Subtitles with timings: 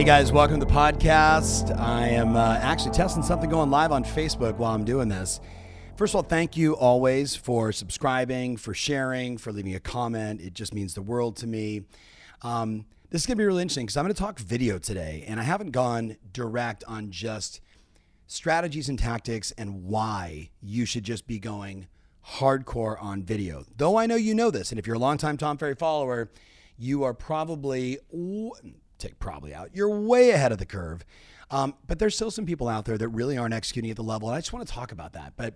[0.00, 1.78] Hey guys, welcome to the podcast.
[1.78, 5.42] I am uh, actually testing something going live on Facebook while I'm doing this.
[5.96, 10.40] First of all, thank you always for subscribing, for sharing, for leaving a comment.
[10.40, 11.82] It just means the world to me.
[12.40, 15.22] Um, this is going to be really interesting because I'm going to talk video today,
[15.28, 17.60] and I haven't gone direct on just
[18.26, 21.88] strategies and tactics and why you should just be going
[22.26, 23.64] hardcore on video.
[23.76, 26.30] Though I know you know this, and if you're a longtime Tom Ferry follower,
[26.78, 27.98] you are probably
[29.06, 29.70] take probably out.
[29.72, 31.04] You're way ahead of the curve.
[31.50, 34.28] Um, but there's still some people out there that really aren't executing at the level,
[34.28, 35.32] and I just want to talk about that.
[35.36, 35.54] But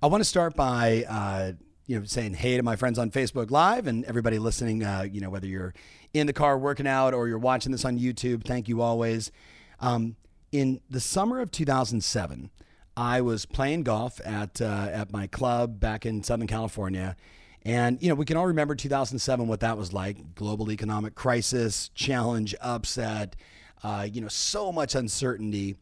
[0.00, 1.52] I want to start by uh,
[1.86, 4.84] you know saying hey to my friends on Facebook Live and everybody listening.
[4.84, 5.74] Uh, you know whether you're
[6.14, 9.32] in the car working out or you're watching this on YouTube, thank you always.
[9.80, 10.16] Um,
[10.52, 12.50] in the summer of 2007,
[12.96, 17.16] I was playing golf at uh, at my club back in Southern California.
[17.64, 21.90] And, you know, we can all remember 2007, what that was like global economic crisis,
[21.94, 23.36] challenge, upset,
[23.84, 25.76] uh, you know, so much uncertainty.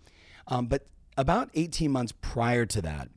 [0.46, 0.86] Um, but
[1.16, 3.08] about 18 months prior to that,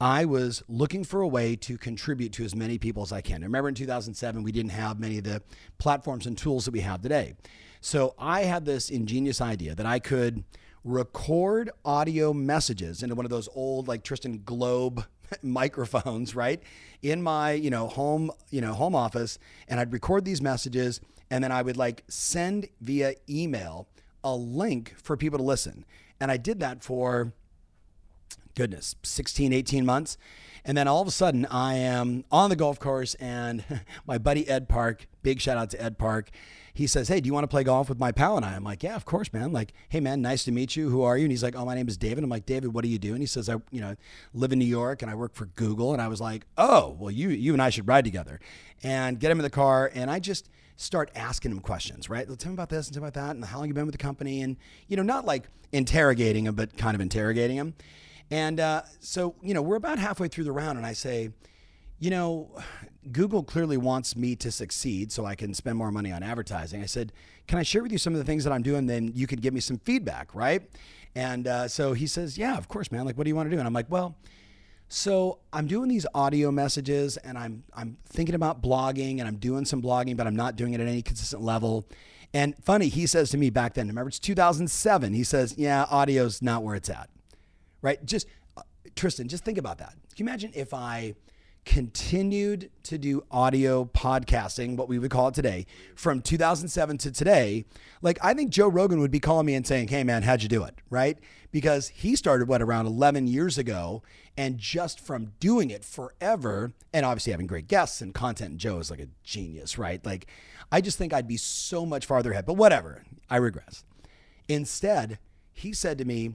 [0.00, 3.42] I was looking for a way to contribute to as many people as I can.
[3.42, 5.42] Remember in 2007, we didn't have many of the
[5.78, 7.34] platforms and tools that we have today.
[7.80, 10.44] So I had this ingenious idea that I could
[10.84, 15.06] record audio messages into one of those old, like Tristan Globe
[15.42, 16.62] microphones, right?
[17.02, 21.42] In my, you know, home, you know, home office and I'd record these messages and
[21.42, 23.88] then I would like send via email
[24.22, 25.84] a link for people to listen.
[26.20, 27.32] And I did that for
[28.54, 30.16] goodness, 16, 18 months.
[30.64, 33.64] And then all of a sudden, I am on the golf course, and
[34.06, 36.30] my buddy Ed Park, big shout out to Ed Park,
[36.72, 38.54] he says, Hey, do you want to play golf with my pal and I?
[38.54, 39.52] I'm like, Yeah, of course, man.
[39.52, 40.90] Like, hey, man, nice to meet you.
[40.90, 41.24] Who are you?
[41.24, 42.24] And he's like, Oh, my name is David.
[42.24, 43.12] I'm like, David, what do you do?
[43.12, 43.96] And he says, I, you know,
[44.34, 45.92] live in New York and I work for Google.
[45.92, 48.40] And I was like, Oh, well, you, you and I should ride together
[48.82, 49.90] and get him in the car.
[49.94, 52.26] And I just, start asking him questions, right?
[52.38, 53.94] Tell me about this and tell me about that and how long you've been with
[53.94, 54.56] the company and,
[54.88, 57.74] you know, not like interrogating him, but kind of interrogating him.
[58.30, 61.30] And uh, so, you know, we're about halfway through the round and I say,
[62.02, 62.50] you know,
[63.12, 66.82] Google clearly wants me to succeed so I can spend more money on advertising.
[66.82, 67.12] I said,
[67.46, 68.86] Can I share with you some of the things that I'm doing?
[68.86, 70.68] Then you could give me some feedback, right?
[71.14, 73.04] And uh, so he says, Yeah, of course, man.
[73.04, 73.58] Like, what do you want to do?
[73.60, 74.16] And I'm like, Well,
[74.88, 79.64] so I'm doing these audio messages and I'm I'm thinking about blogging and I'm doing
[79.64, 81.86] some blogging, but I'm not doing it at any consistent level.
[82.34, 85.14] And funny, he says to me back then, remember it's 2007.
[85.14, 87.10] He says, "Yeah, audio's not where it's at."
[87.80, 88.04] Right?
[88.04, 88.26] Just
[88.56, 88.62] uh,
[88.96, 89.92] Tristan, just think about that.
[90.16, 91.14] Can you imagine if I
[91.64, 97.64] continued to do audio podcasting, what we would call it today, from 2007 to today,
[98.00, 100.48] like I think Joe Rogan would be calling me and saying, Hey man, how'd you
[100.48, 100.74] do it?
[100.90, 101.18] Right?
[101.50, 104.02] Because he started what around 11 years ago.
[104.34, 108.78] And just from doing it forever, and obviously having great guests and content, and Joe
[108.78, 110.04] is like a genius, right?
[110.06, 110.26] Like,
[110.70, 113.84] I just think I'd be so much farther ahead, but whatever, I regress.
[114.48, 115.18] Instead,
[115.52, 116.34] he said to me,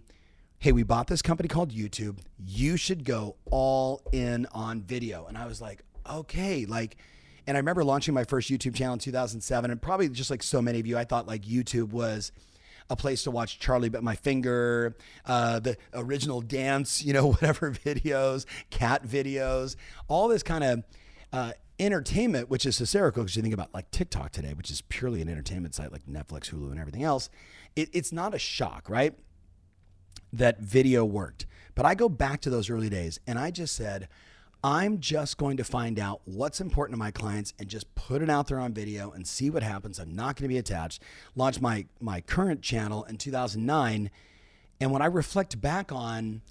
[0.59, 2.17] hey, we bought this company called YouTube.
[2.43, 5.25] You should go all in on video.
[5.27, 6.97] And I was like, okay, like,
[7.45, 9.69] and I remember launching my first YouTube channel in 2007.
[9.69, 12.31] And probably just like so many of you, I thought like YouTube was
[12.89, 17.71] a place to watch Charlie Bit My Finger, uh, the original dance, you know, whatever
[17.71, 19.75] videos, cat videos,
[20.07, 20.83] all this kind of
[21.31, 25.21] uh, entertainment, which is hysterical because you think about like TikTok today, which is purely
[25.21, 27.29] an entertainment site like Netflix, Hulu, and everything else.
[27.75, 29.13] It, it's not a shock, right?
[30.37, 31.45] That video worked.
[31.75, 34.07] But I go back to those early days and I just said,
[34.63, 38.29] I'm just going to find out what's important to my clients and just put it
[38.29, 39.99] out there on video and see what happens.
[39.99, 41.01] I'm not going to be attached.
[41.35, 44.09] Launched my my current channel in 2009,
[44.81, 46.41] and when I reflect back on,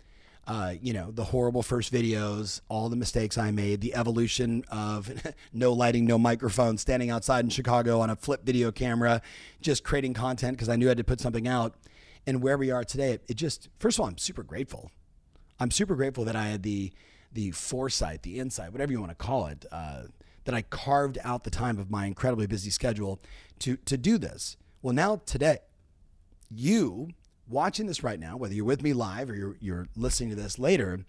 [0.47, 5.13] uh, you know, the horrible first videos, all the mistakes I made, the evolution of
[5.53, 9.21] no lighting, no microphone, standing outside in Chicago on a flip video camera,
[9.61, 11.75] just creating content because I knew I had to put something out
[12.27, 14.91] and where we are today, it just first of all, I'm super grateful.
[15.59, 16.93] I'm super grateful that I had the
[17.33, 20.05] the foresight, the insight, whatever you want to call it, uh,
[20.45, 23.21] that I carved out the time of my incredibly busy schedule
[23.61, 24.57] to to do this.
[24.83, 25.59] Well, now today,
[26.51, 27.09] you
[27.49, 30.59] watching this right now, whether you're with me live or you're you're listening to this
[30.59, 31.01] later,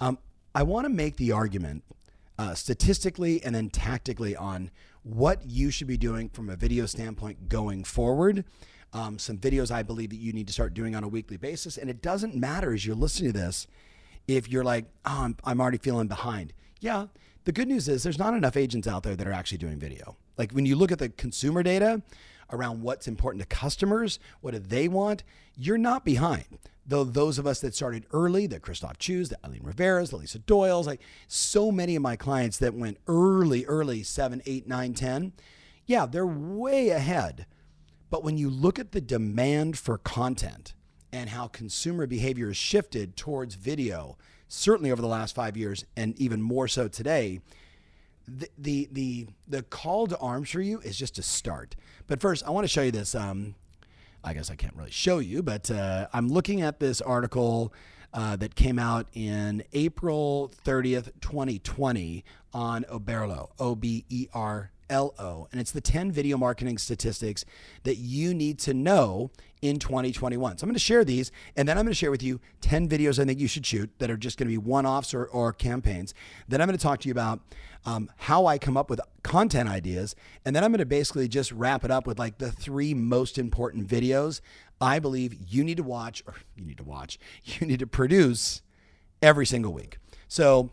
[0.00, 0.18] um,
[0.54, 1.84] I want to make the argument
[2.38, 4.70] uh, statistically and then tactically on
[5.02, 8.44] what you should be doing from a video standpoint going forward
[8.94, 11.76] um, some videos I believe that you need to start doing on a weekly basis.
[11.76, 13.66] And it doesn't matter as you're listening to this
[14.26, 16.54] if you're like, oh, I'm, I'm already feeling behind.
[16.80, 17.06] Yeah,
[17.44, 20.16] the good news is there's not enough agents out there that are actually doing video.
[20.38, 22.02] Like when you look at the consumer data
[22.50, 25.24] around what's important to customers, what do they want,
[25.56, 26.44] you're not behind.
[26.86, 30.38] Though those of us that started early, the Christophe Choos, the Eileen Rivera's, the Lisa
[30.38, 35.32] Doyle's, like so many of my clients that went early, early seven, eight, nine, 10,
[35.86, 37.46] yeah, they're way ahead.
[38.14, 40.74] But when you look at the demand for content
[41.10, 44.16] and how consumer behavior has shifted towards video,
[44.46, 47.40] certainly over the last five years and even more so today,
[48.28, 51.74] the, the the the call to arms for you is just to start.
[52.06, 53.16] But first, I want to show you this.
[53.16, 53.56] Um,
[54.22, 57.74] I guess I can't really show you, but uh, I'm looking at this article
[58.12, 65.14] uh, that came out in April 30th, 2020 on Oberlo, O B E R L
[65.18, 67.44] O, and it's the 10 video marketing statistics
[67.84, 69.30] that you need to know
[69.62, 70.58] in 2021.
[70.58, 72.88] So I'm going to share these, and then I'm going to share with you 10
[72.88, 75.24] videos I think you should shoot that are just going to be one offs or,
[75.24, 76.12] or, campaigns.
[76.48, 77.40] Then I'm going to talk to you about
[77.86, 80.14] um, how I come up with content ideas,
[80.44, 83.38] and then I'm going to basically just wrap it up with like the three most
[83.38, 84.40] important videos
[84.80, 88.62] I believe you need to watch, or you need to watch, you need to produce
[89.22, 89.98] every single week.
[90.28, 90.70] So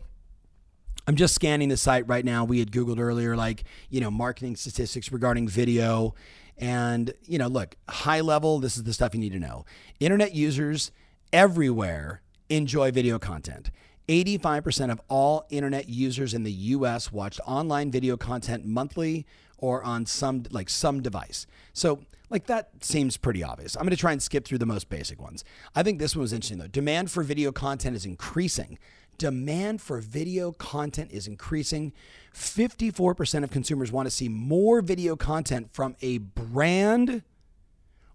[1.06, 2.44] I'm just scanning the site right now.
[2.44, 6.14] We had Googled earlier, like, you know, marketing statistics regarding video.
[6.58, 9.64] And, you know, look, high level, this is the stuff you need to know.
[9.98, 10.92] Internet users
[11.32, 13.70] everywhere enjoy video content.
[14.08, 19.26] 85% of all internet users in the US watched online video content monthly
[19.58, 21.46] or on some like some device.
[21.72, 23.76] So, like that seems pretty obvious.
[23.76, 25.44] I'm going to try and skip through the most basic ones.
[25.74, 26.66] I think this one was interesting though.
[26.66, 28.78] Demand for video content is increasing
[29.22, 31.92] demand for video content is increasing.
[32.34, 37.22] 54% of consumers want to see more video content from a brand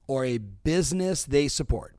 [0.05, 1.95] or a business they support.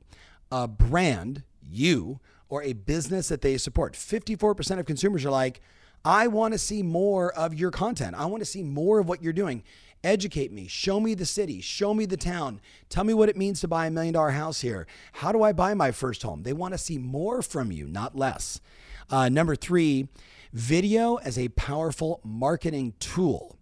[0.51, 2.19] A brand, you,
[2.49, 3.93] or a business that they support.
[3.93, 5.59] 54% of consumers are like,
[6.05, 8.15] I want to see more of your content.
[8.15, 9.63] I want to see more of what you're doing.
[10.03, 13.59] Educate me, show me the city, show me the town, tell me what it means
[13.61, 14.85] to buy a million dollar house here.
[15.13, 16.43] How do I buy my first home?
[16.43, 18.61] They want to see more from you, not less.
[19.09, 20.07] Uh, number three,
[20.53, 23.57] video as a powerful marketing tool.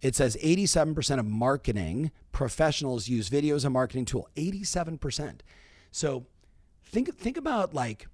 [0.00, 4.28] It says 87% of marketing professionals use video as a marketing tool.
[4.36, 5.40] 87%.
[5.90, 6.26] So
[6.84, 8.08] think think about like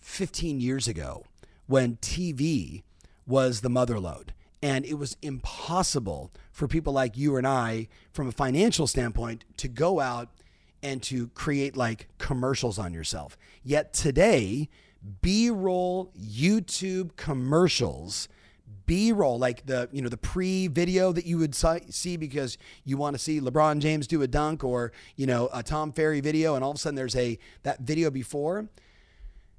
[0.00, 1.24] 15 years ago
[1.66, 2.82] when TV
[3.26, 8.28] was the mother lode and it was impossible for people like you and I from
[8.28, 10.28] a financial standpoint to go out
[10.82, 13.36] and to create like commercials on yourself.
[13.62, 14.68] Yet today
[15.20, 18.28] B-roll YouTube commercials.
[18.86, 23.18] B-roll like the you know the pre-video that you would see because you want to
[23.18, 26.72] see lebron james do a dunk or you know a tom ferry video and all
[26.72, 28.68] of a sudden there's a that video before.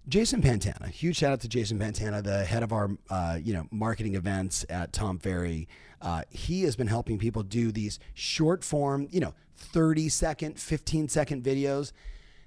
[0.09, 3.65] Jason pantana huge shout out to jason pantana the head of our uh, you know
[3.71, 5.67] marketing events at tom ferry.
[6.01, 11.07] Uh, he has been helping people do these short form you know 30 second 15
[11.07, 11.93] second videos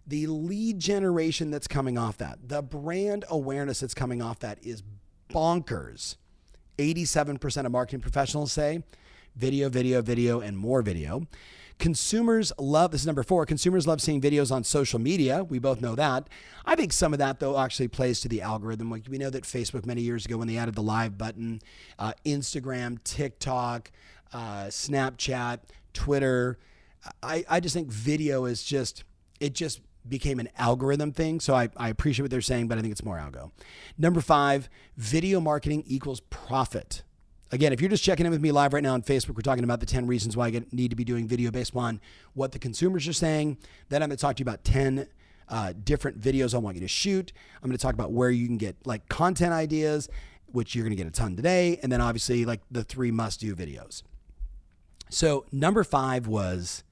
[0.06, 4.82] the lead generation that's coming off that, the brand awareness that's coming off that is
[5.30, 6.16] bonkers.
[6.78, 8.82] 87% of marketing professionals say
[9.34, 11.26] video, video, video, and more video.
[11.78, 15.44] Consumers love, this is number four, consumers love seeing videos on social media.
[15.44, 16.28] We both know that.
[16.64, 18.90] I think some of that, though, actually plays to the algorithm.
[18.90, 21.60] Like we know that Facebook many years ago, when they added the live button,
[21.98, 23.90] uh, Instagram, TikTok,
[24.32, 25.60] uh, Snapchat,
[25.92, 26.58] Twitter,
[27.22, 29.04] I, I just think video is just,
[29.38, 31.40] it just became an algorithm thing.
[31.40, 33.50] So I, I appreciate what they're saying, but I think it's more algo.
[33.98, 37.02] Number five, video marketing equals profit.
[37.52, 39.64] Again, if you're just checking in with me live right now on Facebook, we're talking
[39.64, 42.00] about the 10 reasons why I need to be doing video based on
[42.34, 43.58] what the consumers are saying.
[43.88, 45.06] Then I'm going to talk to you about 10
[45.48, 47.32] uh, different videos I want you to shoot.
[47.62, 50.08] I'm going to talk about where you can get like content ideas,
[50.46, 51.78] which you're going to get a ton today.
[51.82, 54.02] And then obviously, like the three must do videos.
[55.08, 56.82] So, number five was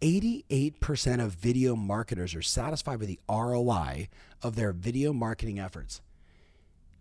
[0.00, 4.08] 88% of video marketers are satisfied with the ROI
[4.42, 6.00] of their video marketing efforts.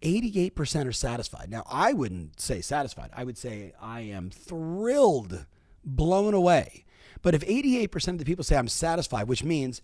[0.02, 1.50] 88% are satisfied.
[1.50, 3.10] Now, I wouldn't say satisfied.
[3.16, 5.46] I would say I am thrilled,
[5.84, 6.86] blown away.
[7.22, 9.82] But if 88% of the people say I'm satisfied, which means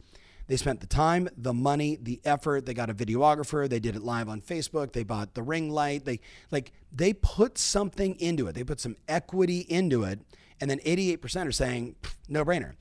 [0.47, 4.03] they spent the time, the money, the effort, they got a videographer, they did it
[4.03, 6.19] live on Facebook, they bought the ring light, they
[6.51, 8.53] like they put something into it.
[8.53, 10.19] They put some equity into it,
[10.59, 11.95] and then 88% are saying
[12.27, 12.73] no brainer.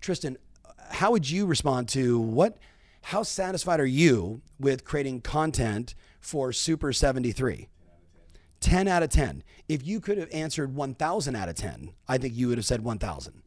[0.00, 0.36] Tristan,
[0.90, 2.58] how would you respond to what?
[3.02, 7.68] How satisfied are you with creating content for Super 73?
[8.60, 9.42] 10 out of 10.
[9.68, 12.82] If you could have answered 1,000 out of 10, I think you would have said
[12.82, 13.42] 1,000.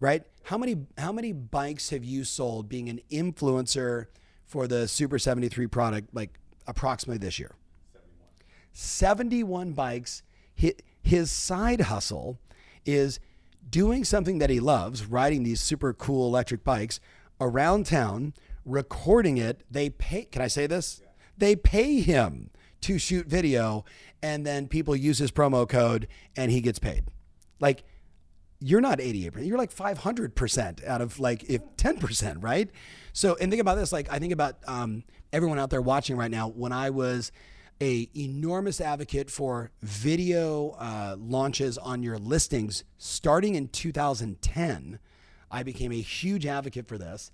[0.00, 0.22] right?
[0.44, 4.06] How many how many bikes have you sold being an influencer
[4.44, 7.54] for the Super 73 product like approximately this year?
[8.72, 10.22] 71 bikes.
[11.02, 12.38] His side hustle
[12.84, 13.20] is
[13.68, 17.00] doing something that he loves, riding these super cool electric bikes
[17.40, 19.62] around town, recording it.
[19.70, 21.02] They pay, can I say this?
[21.36, 22.50] They pay him
[22.82, 23.84] to shoot video,
[24.22, 27.04] and then people use his promo code and he gets paid.
[27.60, 27.84] Like,
[28.58, 32.70] you're not 88%, you're like 500% out of like if 10%, right?
[33.12, 36.30] So, and think about this like, I think about um, everyone out there watching right
[36.30, 36.48] now.
[36.48, 37.32] When I was
[37.80, 44.98] a enormous advocate for video uh, launches on your listings starting in 2010.
[45.50, 47.30] I became a huge advocate for this.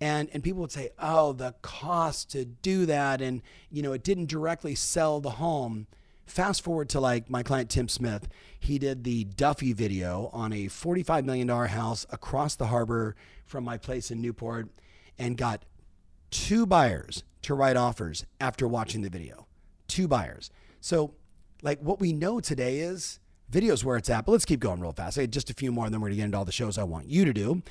[0.00, 3.22] And, and people would say, oh, the cost to do that.
[3.22, 5.86] And, you know, it didn't directly sell the home.
[6.26, 8.28] Fast forward to like my client, Tim Smith.
[8.58, 13.14] He did the Duffy video on a $45 million house across the harbor
[13.46, 14.68] from my place in Newport
[15.18, 15.64] and got
[16.30, 19.43] two buyers to write offers after watching the video
[19.88, 20.50] two buyers.
[20.80, 21.14] So,
[21.62, 24.26] like what we know today is videos where it's at.
[24.26, 25.18] But let's keep going real fast.
[25.18, 26.78] I had just a few more, and then we're gonna get into all the shows
[26.78, 27.62] I want you to do.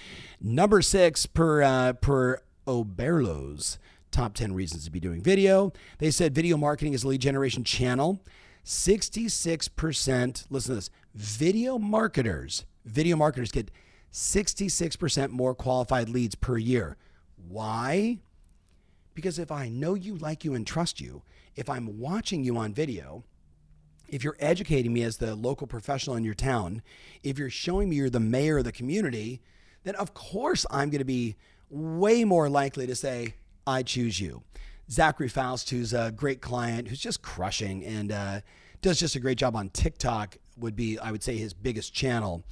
[0.41, 3.77] Number six per uh, per Oberlo's
[4.11, 5.73] top 10 reasons to be doing video.
[5.97, 8.21] They said video marketing is a lead generation channel.
[8.63, 13.69] 66%, listen to this, video marketers, video marketers get
[14.13, 16.95] 66% more qualified leads per year.
[17.35, 18.19] Why?
[19.15, 21.23] Because if I know you, like you, and trust you,
[21.55, 23.23] if I'm watching you on video,
[24.09, 26.81] if you're educating me as the local professional in your town,
[27.23, 29.41] if you're showing me you're the mayor of the community,
[29.83, 31.35] then of course I'm going to be
[31.69, 34.43] way more likely to say, I choose you.
[34.91, 38.41] Zachary Faust, who's a great client, who's just crushing and uh,
[38.81, 42.43] does just a great job on TikTok, would be, I would say, his biggest channel.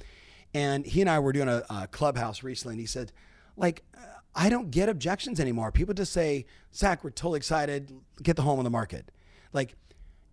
[0.54, 3.12] And he and I were doing a, a clubhouse recently, and he said,
[3.56, 3.84] like,
[4.34, 5.70] I don't get objections anymore.
[5.72, 7.92] People just say, Zach, we're totally excited.
[8.22, 9.10] Get the home on the market.
[9.52, 9.76] Like,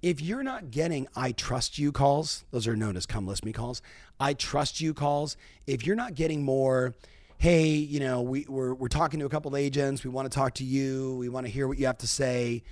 [0.01, 3.51] if you're not getting I trust you calls, those are known as come list me
[3.51, 3.82] calls.
[4.20, 5.36] I trust you calls.
[5.68, 6.96] If you're not getting more,
[7.38, 10.06] hey, you know, we, we're, we're talking to a couple agents.
[10.06, 11.18] We want to talk to you.
[11.18, 12.63] We want to hear what you have to say.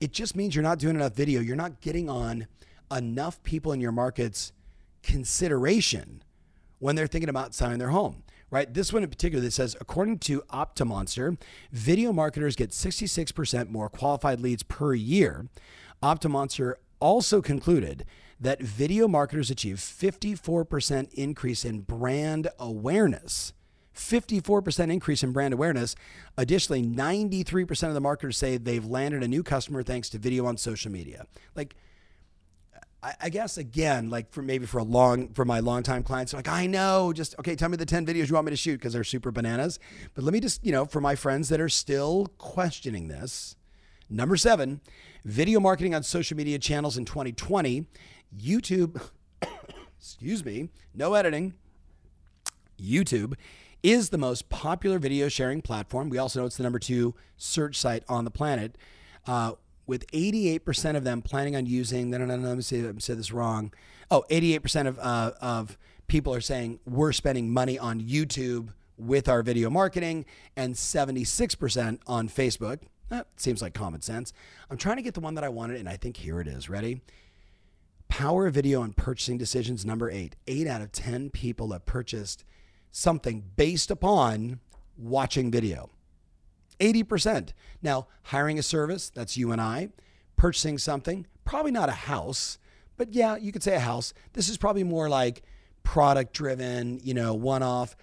[0.00, 1.40] It just means you're not doing enough video.
[1.40, 2.46] You're not getting on
[2.92, 4.52] enough people in your market's
[5.02, 6.22] consideration
[6.78, 8.72] when they're thinking about selling their home right?
[8.72, 11.38] This one in particular that says, according to OptinMonster,
[11.72, 15.48] video marketers get 66% more qualified leads per year.
[16.02, 18.04] OptinMonster also concluded
[18.40, 23.52] that video marketers achieve 54% increase in brand awareness.
[23.94, 25.94] 54% increase in brand awareness.
[26.38, 30.56] Additionally, 93% of the marketers say they've landed a new customer thanks to video on
[30.56, 31.26] social media.
[31.54, 31.74] Like,
[33.02, 36.48] I, I guess again, like for maybe for a long for my longtime clients, like
[36.48, 38.92] I know, just okay, tell me the ten videos you want me to shoot because
[38.92, 39.78] they're super bananas.
[40.14, 43.56] But let me just you know, for my friends that are still questioning this,
[44.08, 44.80] number seven,
[45.24, 47.86] video marketing on social media channels in 2020,
[48.36, 49.00] YouTube.
[49.98, 51.54] excuse me, no editing.
[52.80, 53.34] YouTube
[53.82, 56.10] is the most popular video sharing platform.
[56.10, 58.76] We also know it's the number two search site on the planet.
[59.26, 59.52] Uh,
[59.90, 63.14] with 88% of them planning on using, no, no, no, let me say, let say
[63.14, 63.72] this wrong.
[64.08, 69.42] Oh, 88% of, uh, of people are saying we're spending money on YouTube with our
[69.42, 72.82] video marketing and 76% on Facebook.
[73.08, 74.32] That seems like common sense.
[74.70, 76.70] I'm trying to get the one that I wanted, and I think here it is.
[76.70, 77.00] Ready?
[78.08, 80.36] Power of video and purchasing decisions number eight.
[80.46, 82.44] Eight out of 10 people have purchased
[82.92, 84.60] something based upon
[84.96, 85.90] watching video.
[86.80, 87.50] 80%.
[87.82, 89.90] Now, hiring a service, that's you and I,
[90.36, 92.58] purchasing something, probably not a house,
[92.96, 94.12] but yeah, you could say a house.
[94.32, 95.42] This is probably more like
[95.82, 97.96] product driven, you know, one off.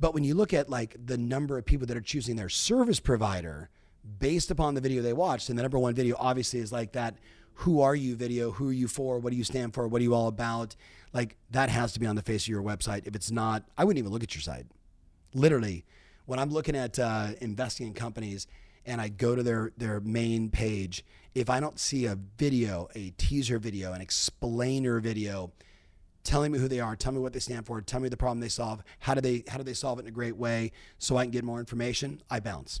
[0.00, 3.00] But when you look at like the number of people that are choosing their service
[3.00, 3.70] provider
[4.18, 7.16] based upon the video they watched, and the number one video obviously is like that
[7.54, 10.04] who are you video, who are you for, what do you stand for, what are
[10.04, 10.74] you all about?
[11.12, 13.06] Like that has to be on the face of your website.
[13.06, 14.66] If it's not, I wouldn't even look at your site.
[15.34, 15.84] Literally,
[16.26, 18.46] when I'm looking at uh, investing in companies
[18.84, 23.10] and I go to their their main page, if I don't see a video, a
[23.16, 25.52] teaser video, an explainer video,
[26.24, 28.40] telling me who they are, tell me what they stand for, tell me the problem
[28.40, 31.16] they solve, how do they how do they solve it in a great way, so
[31.16, 32.80] I can get more information, I bounce.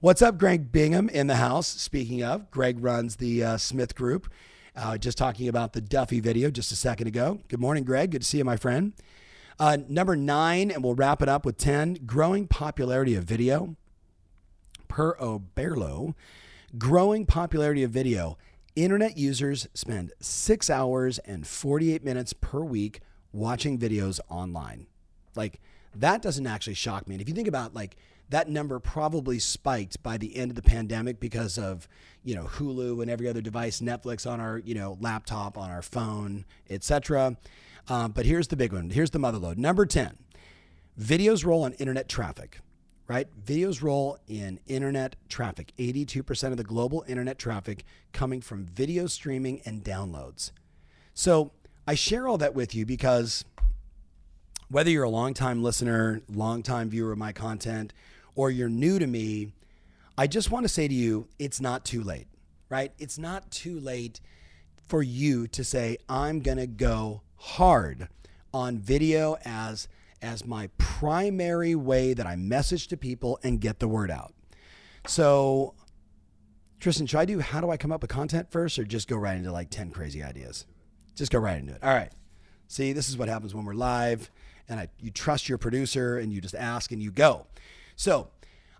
[0.00, 1.66] What's up, Greg Bingham in the house?
[1.66, 4.30] Speaking of, Greg runs the uh, Smith Group.
[4.76, 7.40] Uh, just talking about the Duffy video just a second ago.
[7.48, 8.12] Good morning, Greg.
[8.12, 8.92] Good to see you, my friend.
[9.60, 13.76] Uh, number nine, and we'll wrap it up with 10 growing popularity of video.
[14.86, 16.14] Per Oberlo,
[16.78, 18.38] growing popularity of video.
[18.76, 23.00] Internet users spend six hours and 48 minutes per week
[23.32, 24.86] watching videos online.
[25.34, 25.60] Like,
[25.94, 27.16] that doesn't actually shock me.
[27.16, 27.96] And if you think about like
[28.30, 31.88] that number probably spiked by the end of the pandemic because of
[32.24, 35.82] you know Hulu and every other device, Netflix on our you know laptop, on our
[35.82, 37.36] phone, etc.
[37.88, 38.90] Um, but here's the big one.
[38.90, 39.58] Here's the mother load.
[39.58, 40.18] Number ten,
[41.00, 42.60] videos roll on internet traffic.
[43.06, 45.72] Right, videos roll in internet traffic.
[45.78, 50.50] 82% of the global internet traffic coming from video streaming and downloads.
[51.14, 51.52] So
[51.86, 53.46] I share all that with you because
[54.68, 57.94] whether you're a longtime listener, longtime viewer of my content,
[58.34, 59.52] or you're new to me,
[60.18, 62.26] I just want to say to you, it's not too late,
[62.68, 62.92] right?
[62.98, 64.20] It's not too late
[64.86, 68.08] for you to say, I'm going to go hard
[68.52, 69.88] on video as
[70.20, 74.34] as my primary way that I message to people and get the word out.
[75.06, 75.74] So,
[76.80, 79.16] Tristan, should I do how do I come up with content first or just go
[79.16, 80.66] right into like 10 crazy ideas?
[81.14, 81.82] Just go right into it.
[81.82, 82.10] All right.
[82.66, 84.30] See, this is what happens when we're live
[84.68, 87.46] and I, you trust your producer and you just ask and you go.
[87.96, 88.28] So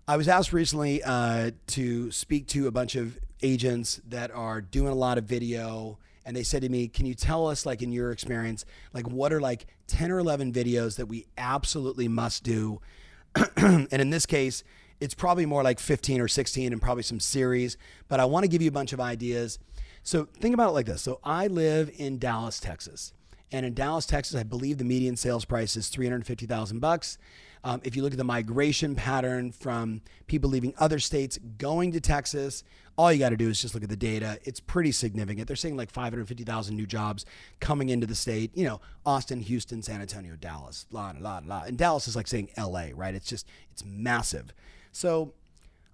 [0.07, 4.91] I was asked recently uh, to speak to a bunch of agents that are doing
[4.91, 5.97] a lot of video.
[6.29, 9.33] And they said to me, Can you tell us, like, in your experience, like, what
[9.33, 12.81] are like 10 or 11 videos that we absolutely must do?
[13.57, 14.63] and in this case,
[14.99, 17.77] it's probably more like 15 or 16 and probably some series,
[18.09, 19.57] but I want to give you a bunch of ideas.
[20.03, 21.01] So think about it like this.
[21.01, 23.11] So I live in Dallas, Texas.
[23.51, 27.17] And in Dallas, Texas, I believe the median sales price is 350,000 bucks.
[27.63, 31.99] Um, if you look at the migration pattern from people leaving other states going to
[31.99, 32.63] Texas,
[32.99, 34.37] all you got to do is just look at the data.
[34.43, 35.47] It's pretty significant.
[35.47, 37.25] They're saying like 550,000 new jobs
[37.61, 38.51] coming into the state.
[38.57, 41.61] You know, Austin, Houston, San Antonio, Dallas, la la la.
[41.61, 43.15] And Dallas is like saying LA, right?
[43.15, 44.51] It's just it's massive.
[44.91, 45.31] So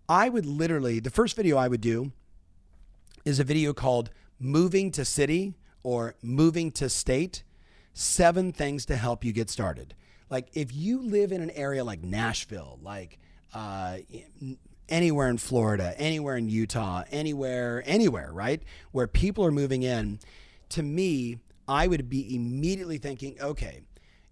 [0.10, 2.12] I would literally the first video I would do
[3.24, 4.10] is a video called
[4.40, 7.44] "Moving to City" or "Moving to State."
[7.94, 9.94] Seven things to help you get started.
[10.32, 13.20] Like if you live in an area like Nashville, like
[13.54, 13.98] uh,
[14.89, 20.19] anywhere in Florida, anywhere in Utah, anywhere, anywhere, right, where people are moving in,
[20.69, 23.82] to me, I would be immediately thinking, okay,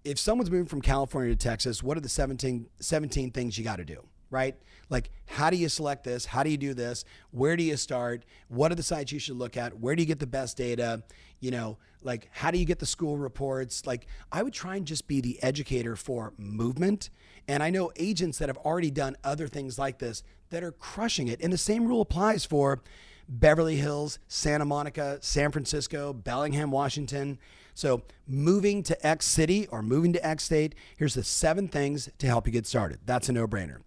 [0.04, 3.78] if someone's moving from California to Texas, what are the 17, 17 things you got
[3.78, 4.04] to do?
[4.34, 4.56] right?
[4.90, 6.26] Like, how do you select this?
[6.26, 7.06] How do you do this?
[7.30, 8.26] Where do you start?
[8.48, 9.80] What are the sites you should look at?
[9.80, 11.04] Where do you get the best data?
[11.40, 13.86] You know, like, how do you get the school reports?
[13.86, 17.12] Like, I would try and just be the educator for movement.
[17.48, 21.28] And I know agents that have already done other things like this that are crushing
[21.28, 21.42] it.
[21.42, 22.82] And the same rule applies for
[23.28, 27.40] Beverly Hills, Santa Monica, San Francisco, Bellingham, Washington.
[27.74, 32.28] So, moving to X city or moving to X state, here's the seven things to
[32.28, 33.00] help you get started.
[33.06, 33.82] That's a no brainer.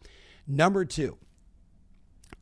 [0.46, 1.18] Number two,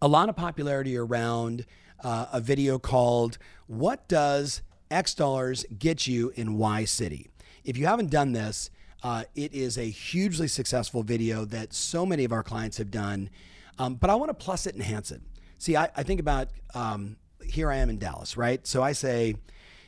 [0.01, 1.67] a lot of popularity around
[2.03, 7.29] uh, a video called What Does X Dollars Get You in Y City?
[7.63, 8.71] If you haven't done this,
[9.03, 13.29] uh, it is a hugely successful video that so many of our clients have done.
[13.79, 15.21] Um, but I want to plus it, enhance it.
[15.59, 18.67] See, I, I think about um, here I am in Dallas, right?
[18.67, 19.37] So I say,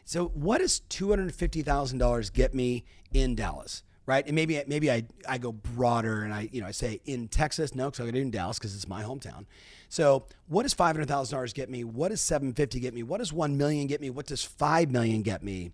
[0.04, 3.82] so what does $250,000 get me in Dallas?
[4.06, 4.24] right?
[4.24, 7.74] And maybe maybe I, I go broader and I you know I say in Texas,
[7.74, 9.44] no, because I do in Dallas because it's my hometown.
[9.88, 11.84] So what does five hundred thousand dollars get me?
[11.84, 13.02] What does seven fifty get me?
[13.02, 14.10] What does one million get me?
[14.10, 15.72] What does five million get me?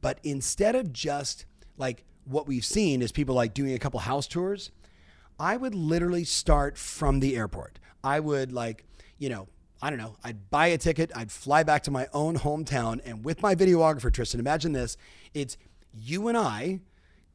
[0.00, 1.44] But instead of just
[1.76, 4.70] like what we've seen is people like doing a couple house tours,
[5.38, 7.78] I would literally start from the airport.
[8.02, 8.84] I would like
[9.18, 9.48] you know
[9.80, 13.24] I don't know, I'd buy a ticket, I'd fly back to my own hometown, and
[13.24, 14.96] with my videographer, Tristan, imagine this
[15.34, 15.56] it's
[15.94, 16.80] you and I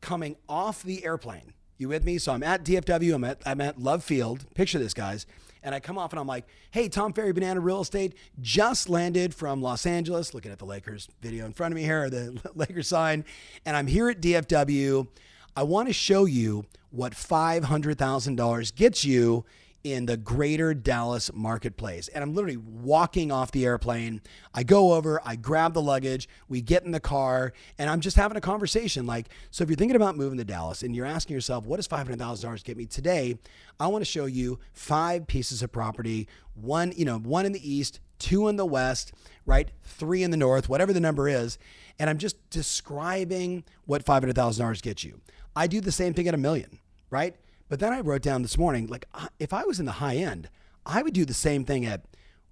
[0.01, 1.53] coming off the airplane.
[1.77, 2.17] You with me?
[2.17, 3.15] So I'm at DFW.
[3.15, 4.45] I'm at I'm at Love Field.
[4.53, 5.25] Picture this, guys.
[5.63, 9.33] And I come off and I'm like, hey, Tom Ferry Banana Real Estate just landed
[9.33, 10.33] from Los Angeles.
[10.33, 13.25] Looking at the Lakers video in front of me here, the Lakers sign.
[13.65, 15.07] And I'm here at DFW.
[15.55, 19.45] I want to show you what $500,000 gets you
[19.83, 22.07] in the greater Dallas marketplace.
[22.07, 24.21] And I'm literally walking off the airplane.
[24.53, 28.15] I go over, I grab the luggage, we get in the car, and I'm just
[28.15, 29.05] having a conversation.
[29.07, 31.87] Like, so if you're thinking about moving to Dallas and you're asking yourself, what does
[31.87, 33.37] $500,000 get me today?
[33.79, 37.69] I want to show you five pieces of property one, you know, one in the
[37.69, 39.11] east, two in the west,
[39.45, 39.71] right?
[39.83, 41.57] Three in the north, whatever the number is.
[41.99, 45.19] And I'm just describing what $500,000 gets you.
[45.55, 46.79] I do the same thing at a million,
[47.13, 47.35] right?
[47.69, 49.05] But then I wrote down this morning, like
[49.39, 50.49] if I was in the high end,
[50.85, 52.01] I would do the same thing at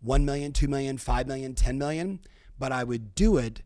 [0.01, 2.19] 1 million, 2 million, 5 million, 10 million,
[2.57, 3.63] but I would do it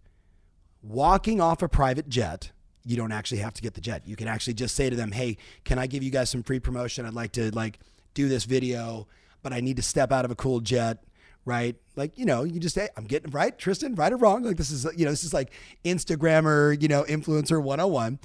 [0.81, 2.51] walking off a private jet.
[2.84, 4.03] You don't actually have to get the jet.
[4.05, 6.60] You can actually just say to them, "Hey, can I give you guys some free
[6.60, 7.05] promotion?
[7.05, 7.79] I'd like to like
[8.13, 9.08] do this video,
[9.43, 11.03] but I need to step out of a cool jet."
[11.47, 11.75] right?
[11.95, 14.41] Like, you know, you just say, I'm getting right, Tristan, right or wrong.
[14.41, 15.51] Like, this is, you know, this is like
[15.86, 18.17] Instagrammer, you know, influencer 101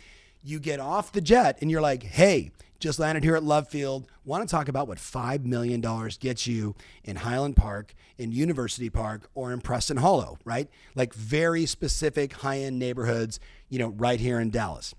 [0.42, 4.07] You get off the jet and you're like, hey, just landed here at Love Field.
[4.24, 5.83] Want to talk about what $5 million
[6.18, 6.74] gets you
[7.05, 10.68] in Highland Park, in University Park, or in Preston Hollow, right?
[10.94, 14.94] Like very specific high end neighborhoods, you know, right here in Dallas.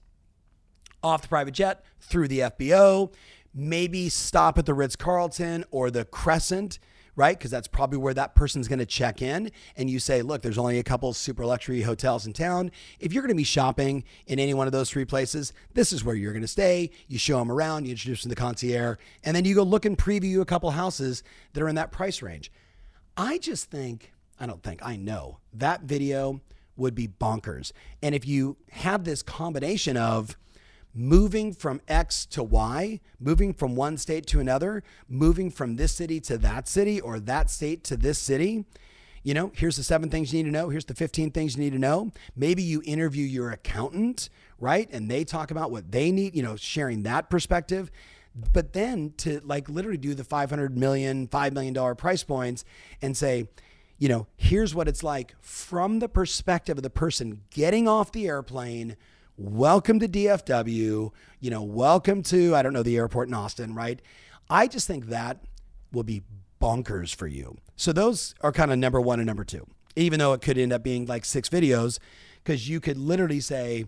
[1.03, 3.11] Off the private jet, through the FBO,
[3.53, 6.77] maybe stop at the Ritz Carlton or the Crescent
[7.15, 7.37] right?
[7.37, 9.51] Because that's probably where that person's going to check in.
[9.75, 12.71] And you say, look, there's only a couple super luxury hotels in town.
[12.99, 16.03] If you're going to be shopping in any one of those three places, this is
[16.03, 16.91] where you're going to stay.
[17.07, 19.85] You show them around, you introduce them to the concierge, and then you go look
[19.85, 22.51] and preview a couple houses that are in that price range.
[23.17, 26.41] I just think, I don't think, I know that video
[26.77, 27.71] would be bonkers.
[28.01, 30.37] And if you have this combination of,
[30.93, 36.19] moving from X to Y, moving from one state to another, moving from this city
[36.21, 38.65] to that city or that state to this city.
[39.23, 40.69] You know, here's the seven things you need to know.
[40.69, 42.11] Here's the 15 things you need to know.
[42.35, 44.89] Maybe you interview your accountant, right?
[44.91, 47.91] And they talk about what they need, you know, sharing that perspective.
[48.53, 52.65] But then to like literally do the 500 million, $5 million price points
[53.01, 53.47] and say,
[53.99, 58.27] you know, here's what it's like from the perspective of the person getting off the
[58.27, 58.97] airplane
[59.41, 63.99] welcome to DFW, you know, welcome to, I don't know, the airport in Austin, right?
[64.49, 65.43] I just think that
[65.91, 66.21] will be
[66.61, 67.57] bonkers for you.
[67.75, 70.71] So those are kind of number one and number two, even though it could end
[70.71, 71.97] up being like six videos,
[72.43, 73.85] because you could literally say,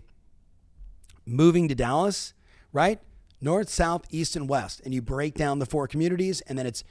[1.24, 2.34] moving to Dallas,
[2.72, 3.00] right?
[3.40, 4.80] North, south, east, and west.
[4.84, 6.82] And you break down the four communities, and then it's,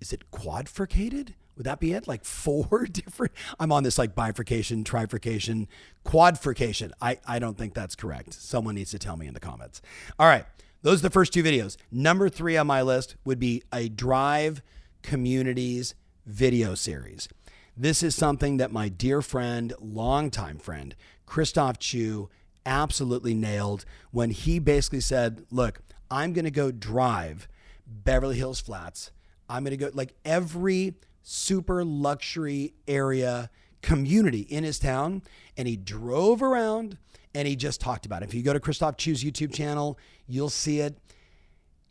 [0.00, 1.34] is it quadricated?
[1.62, 2.08] Would that be it?
[2.08, 3.30] Like four different?
[3.60, 5.68] I'm on this like bifurcation, trifurcation,
[6.02, 6.92] quadrication.
[7.00, 8.34] I, I don't think that's correct.
[8.34, 9.80] Someone needs to tell me in the comments.
[10.18, 10.44] All right.
[10.82, 11.76] Those are the first two videos.
[11.92, 14.60] Number three on my list would be a Drive
[15.02, 15.94] Communities
[16.26, 17.28] video series.
[17.76, 20.96] This is something that my dear friend, longtime friend,
[21.26, 22.28] Christophe Choo,
[22.66, 27.46] absolutely nailed when he basically said, Look, I'm going to go drive
[27.86, 29.12] Beverly Hills Flats.
[29.48, 33.50] I'm going to go, like, every super luxury area
[33.82, 35.22] community in his town.
[35.56, 36.98] And he drove around
[37.34, 38.28] and he just talked about it.
[38.28, 40.98] If you go to Christophe Choo's YouTube channel, you'll see it.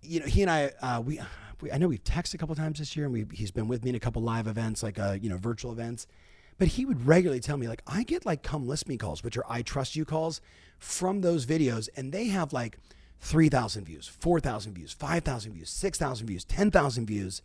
[0.02, 1.20] You know, he and I, uh, we,
[1.62, 3.84] we, I know we've texted a couple times this year, and we, he's been with
[3.84, 6.08] me in a couple live events, like uh, you know, virtual events.
[6.58, 9.38] But he would regularly tell me, like, I get like come list me calls, which
[9.38, 10.41] are I trust you calls
[10.78, 12.78] from those videos, and they have like
[13.20, 17.41] 3,000 views, 4,000 views, 5,000 views, 6,000 views, 10,000 views.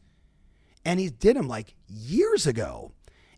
[0.86, 2.92] And he did them like years ago.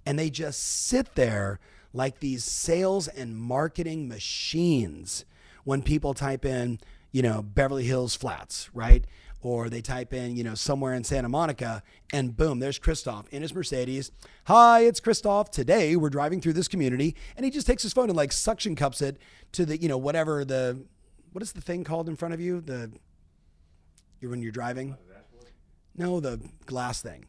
[0.04, 1.58] And they just sit there
[1.94, 5.24] like these sales and marketing machines
[5.64, 6.78] when people type in,
[7.10, 9.06] you know, Beverly Hills Flats, right?
[9.40, 11.82] Or they type in, you know, somewhere in Santa Monica,
[12.12, 14.12] and boom, there's Christophe in his Mercedes.
[14.44, 15.50] Hi, it's Christophe.
[15.50, 18.76] Today we're driving through this community, and he just takes his phone and like suction
[18.76, 19.16] cups it
[19.52, 20.84] to the, you know, whatever the,
[21.32, 22.60] what is the thing called in front of you?
[22.60, 22.92] The,
[24.20, 24.98] when you're driving?
[25.00, 25.46] Oh,
[25.96, 27.24] no, the glass thing.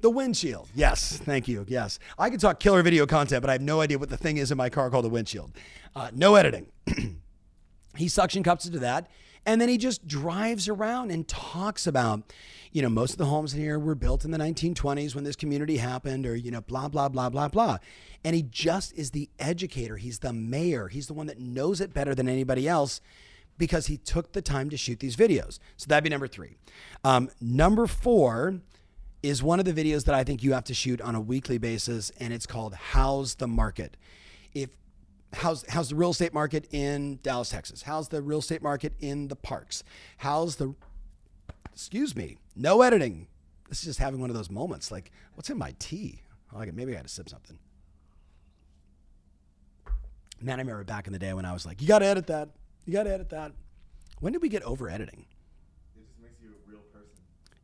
[0.00, 0.68] The windshield.
[0.74, 1.64] Yes, thank you.
[1.68, 1.98] Yes.
[2.18, 4.50] I can talk killer video content, but I have no idea what the thing is
[4.50, 5.52] in my car called a windshield.
[5.94, 6.66] Uh, no editing.
[7.96, 9.08] he suction cups into that.
[9.46, 12.32] And then he just drives around and talks about,
[12.72, 15.36] you know, most of the homes in here were built in the 1920s when this
[15.36, 17.78] community happened, or, you know, blah, blah, blah, blah, blah.
[18.24, 19.98] And he just is the educator.
[19.98, 20.88] He's the mayor.
[20.88, 23.00] He's the one that knows it better than anybody else
[23.56, 25.60] because he took the time to shoot these videos.
[25.76, 26.56] So that'd be number three.
[27.04, 28.60] Um, number four
[29.22, 31.58] is one of the videos that I think you have to shoot on a weekly
[31.58, 33.96] basis, and it's called "How's the Market."
[34.54, 34.70] If
[35.32, 37.82] how's how's the real estate market in Dallas, Texas?
[37.82, 39.82] How's the real estate market in the parks?
[40.18, 40.74] How's the
[41.72, 43.28] excuse me, no editing.
[43.68, 44.90] This is just having one of those moments.
[44.90, 46.22] Like, what's in my tea?
[46.52, 46.74] I like it.
[46.74, 47.58] Maybe I got to sip something.
[50.40, 52.28] Man, I remember back in the day when I was like, you got to edit
[52.28, 52.50] that.
[52.84, 53.52] You got to edit that.
[54.20, 55.26] When did we get over editing?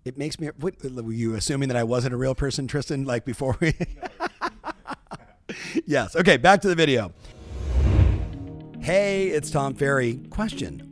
[0.05, 0.49] It makes me.
[0.59, 3.05] What, were you assuming that I wasn't a real person, Tristan?
[3.05, 3.75] Like before we?
[5.87, 6.17] yes.
[6.17, 6.37] Okay.
[6.37, 7.13] Back to the video.
[8.81, 10.17] Hey, it's Tom Ferry.
[10.31, 10.92] Question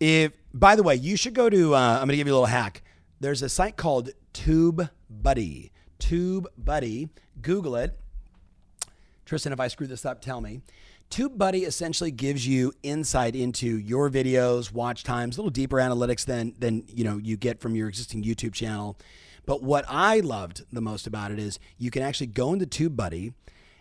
[0.00, 2.36] If, by the way, you should go to, uh, I'm going to give you a
[2.36, 2.82] little hack.
[3.20, 5.70] There's a site called TubeBuddy.
[5.98, 7.10] Tube Buddy.
[7.42, 8.00] Google it.
[9.26, 10.62] Tristan, if I screw this up, tell me.
[11.10, 16.54] TubeBuddy essentially gives you insight into your videos, watch times, a little deeper analytics than
[16.58, 18.96] than you know you get from your existing YouTube channel.
[19.44, 23.34] But what I loved the most about it is you can actually go into TubeBuddy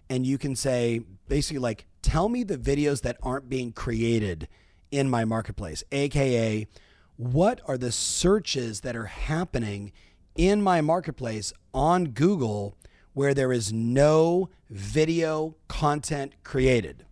[0.10, 4.48] and you can say basically like tell me the videos that aren't being created
[4.92, 6.68] in my marketplace, aka
[7.18, 9.92] what are the searches that are happening
[10.36, 12.78] in my marketplace on Google
[13.14, 17.06] where there is no video content created.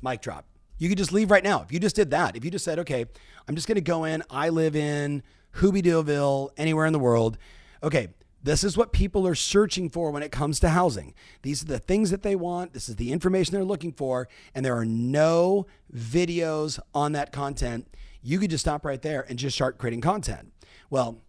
[0.00, 0.44] Mic drop.
[0.78, 1.62] You could just leave right now.
[1.62, 3.06] If you just did that, if you just said, okay,
[3.48, 5.24] I'm just going to go in, I live in
[5.56, 7.38] Hoobie Hooby anywhere in the world.
[7.82, 8.08] Okay,
[8.44, 11.14] this is what people are searching for when it comes to housing.
[11.40, 12.74] These are the things that they want.
[12.74, 14.28] This is the information they're looking for.
[14.54, 17.88] And there are no videos on that content.
[18.22, 20.52] You could just stop right there and just start creating content.
[20.90, 21.22] Well,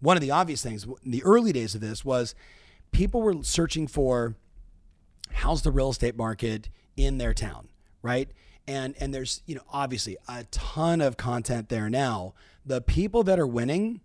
[0.00, 2.34] one of the obvious things in the early days of this was
[2.92, 4.34] people were searching for
[5.32, 7.68] how's the real estate market in their town,
[8.00, 8.30] right?
[8.66, 12.32] And and there's, you know, obviously a ton of content there now.
[12.64, 14.00] The people that are winning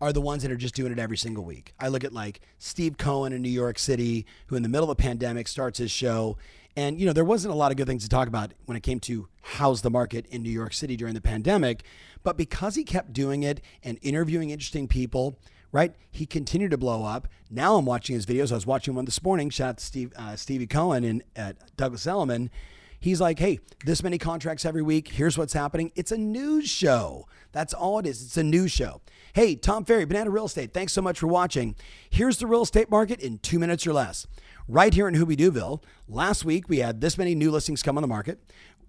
[0.00, 1.72] are the ones that are just doing it every single week.
[1.78, 4.90] I look at like Steve Cohen in New York City, who in the middle of
[4.90, 6.36] a pandemic starts his show.
[6.76, 8.82] And, you know, there wasn't a lot of good things to talk about when it
[8.82, 11.84] came to how's the market in New York City during the pandemic.
[12.24, 15.38] But because he kept doing it and interviewing interesting people,
[15.70, 15.94] right?
[16.10, 17.28] He continued to blow up.
[17.50, 18.50] Now I'm watching his videos.
[18.50, 19.50] I was watching one this morning.
[19.50, 22.50] Shout out to Steve, uh, Stevie Cohen and at Douglas Elliman.
[22.98, 25.08] He's like, hey, this many contracts every week.
[25.08, 25.92] Here's what's happening.
[25.94, 27.28] It's a news show.
[27.52, 28.22] That's all it is.
[28.22, 29.02] It's a news show.
[29.34, 30.72] Hey, Tom Ferry, Banana Real Estate.
[30.72, 31.74] Thanks so much for watching.
[32.08, 34.28] Here's the real estate market in two minutes or less.
[34.68, 38.08] Right here in Hooby last week we had this many new listings come on the
[38.08, 38.38] market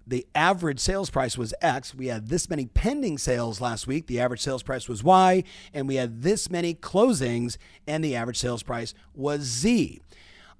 [0.06, 1.94] the average sales price was X.
[1.94, 4.06] We had this many pending sales last week.
[4.06, 5.42] The average sales price was Y.
[5.74, 7.56] And we had this many closings,
[7.86, 10.00] and the average sales price was Z.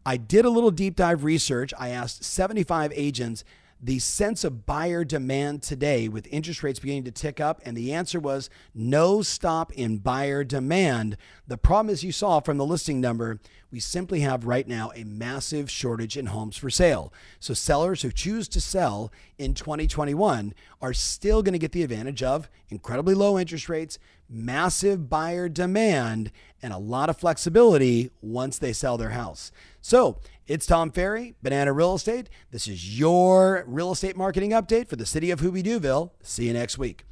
[0.05, 1.73] I did a little deep dive research.
[1.79, 3.45] I asked 75 agents
[3.81, 7.61] the sense of buyer demand today with interest rates beginning to tick up?
[7.65, 11.17] And the answer was no stop in buyer demand.
[11.47, 15.05] The problem, as you saw from the listing number, we simply have right now a
[15.05, 17.13] massive shortage in homes for sale.
[17.41, 22.23] So sellers who choose to sell in 2021 are still going to get the advantage
[22.23, 26.31] of incredibly low interest rates, massive buyer demand,
[26.63, 29.53] and a lot of flexibility once they sell their house.
[29.81, 32.29] So it's Tom Ferry, Banana Real Estate.
[32.53, 36.11] This is your real estate marketing update for the city of Hooby Dooville.
[36.23, 37.05] See you next week.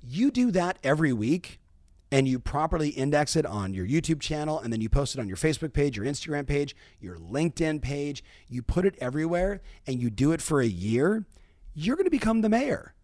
[0.00, 1.60] You do that every week
[2.10, 5.28] and you properly index it on your YouTube channel and then you post it on
[5.28, 10.08] your Facebook page, your Instagram page, your LinkedIn page, you put it everywhere and you
[10.08, 11.26] do it for a year,
[11.74, 12.94] you're going to become the mayor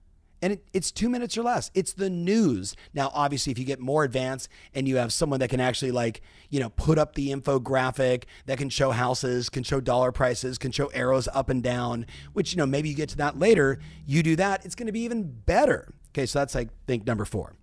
[0.40, 1.70] and it, it's two minutes or less.
[1.74, 2.76] It's the news.
[2.94, 6.20] Now, obviously, if you get more advanced and you have someone that can actually, like,
[6.50, 10.70] you know, put up the infographic that can show houses, can show dollar prices, can
[10.70, 14.22] show arrows up and down, which, you know, maybe you get to that later, you
[14.22, 15.92] do that, it's going to be even better.
[16.12, 17.54] Okay, so that's, I think, number four.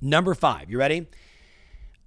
[0.00, 1.06] Number five, you ready?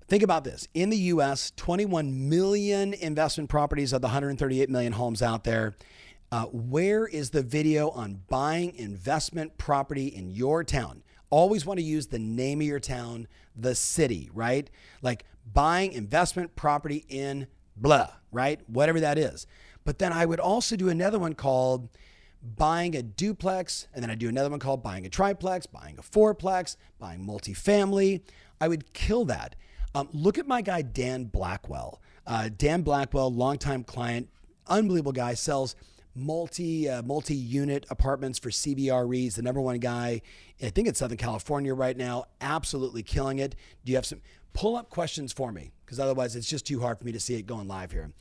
[0.07, 0.67] Think about this.
[0.73, 5.73] In the US, 21 million investment properties of the 138 million homes out there.
[6.31, 11.03] Uh, where is the video on buying investment property in your town?
[11.29, 14.69] Always want to use the name of your town, the city, right?
[15.01, 18.61] Like buying investment property in blah, right?
[18.67, 19.45] Whatever that is.
[19.83, 21.89] But then I would also do another one called
[22.41, 26.01] buying a duplex, and then I do another one called buying a triplex, buying a
[26.01, 28.21] fourplex, buying multifamily.
[28.61, 29.55] I would kill that.
[29.93, 32.01] Um, look at my guy Dan Blackwell.
[32.25, 34.29] Uh, Dan Blackwell, longtime client,
[34.67, 35.75] unbelievable guy, sells
[36.15, 40.21] multi uh, multi unit apartments for CBREs, the number one guy.
[40.61, 43.55] I think it's Southern California right now, absolutely killing it.
[43.85, 44.21] Do you have some
[44.53, 45.71] pull up questions for me?
[45.85, 48.11] Because otherwise, it's just too hard for me to see it going live here.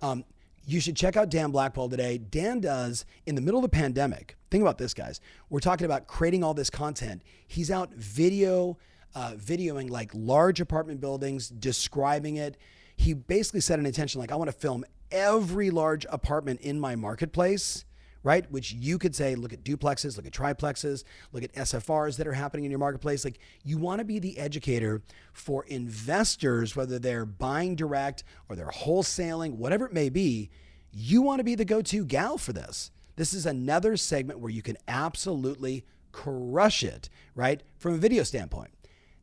[0.00, 0.24] Um,
[0.64, 2.18] you should check out Dan Blackwell today.
[2.18, 4.36] Dan does in the middle of the pandemic.
[4.50, 5.20] Think about this, guys.
[5.50, 7.22] We're talking about creating all this content.
[7.48, 8.78] He's out video,
[9.14, 12.56] uh, videoing like large apartment buildings, describing it.
[12.96, 16.96] He basically set an intention like, I want to film every large apartment in my
[16.96, 17.84] marketplace,
[18.22, 18.50] right?
[18.50, 22.32] Which you could say, look at duplexes, look at triplexes, look at SFRs that are
[22.32, 23.24] happening in your marketplace.
[23.24, 28.66] Like you want to be the educator for investors, whether they're buying direct or they're
[28.68, 30.50] wholesaling, whatever it may be.
[30.92, 32.90] You want to be the go to gal for this.
[33.16, 37.62] This is another segment where you can absolutely crush it, right?
[37.78, 38.70] From a video standpoint.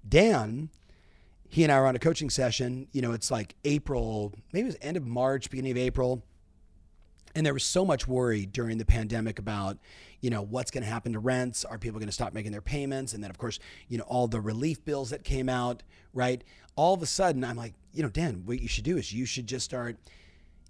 [0.07, 0.69] Dan
[1.49, 2.87] he and I were on a coaching session.
[2.91, 6.23] You know, it's like April, maybe it was end of March, beginning of April.
[7.35, 9.77] And there was so much worry during the pandemic about,
[10.19, 11.63] you know, what's going to happen to rents?
[11.63, 13.13] Are people going to stop making their payments?
[13.13, 15.83] And then, of course, you know, all the relief bills that came out,
[16.13, 16.43] right?
[16.75, 19.25] All of a sudden, I'm like, you know, Dan, what you should do is you
[19.25, 19.97] should just start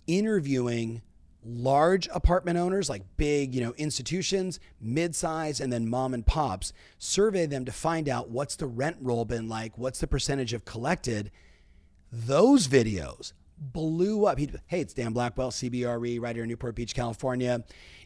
[0.08, 1.02] interviewing
[1.44, 7.46] large apartment owners like big, you know, institutions, mid-size and then mom and pops, survey
[7.46, 11.32] them to find out what's the rent roll been like, what's the percentage of collected.
[12.12, 14.38] Those videos blew up.
[14.38, 17.64] He, hey, it's Dan Blackwell, CBRE, right here in Newport Beach, California.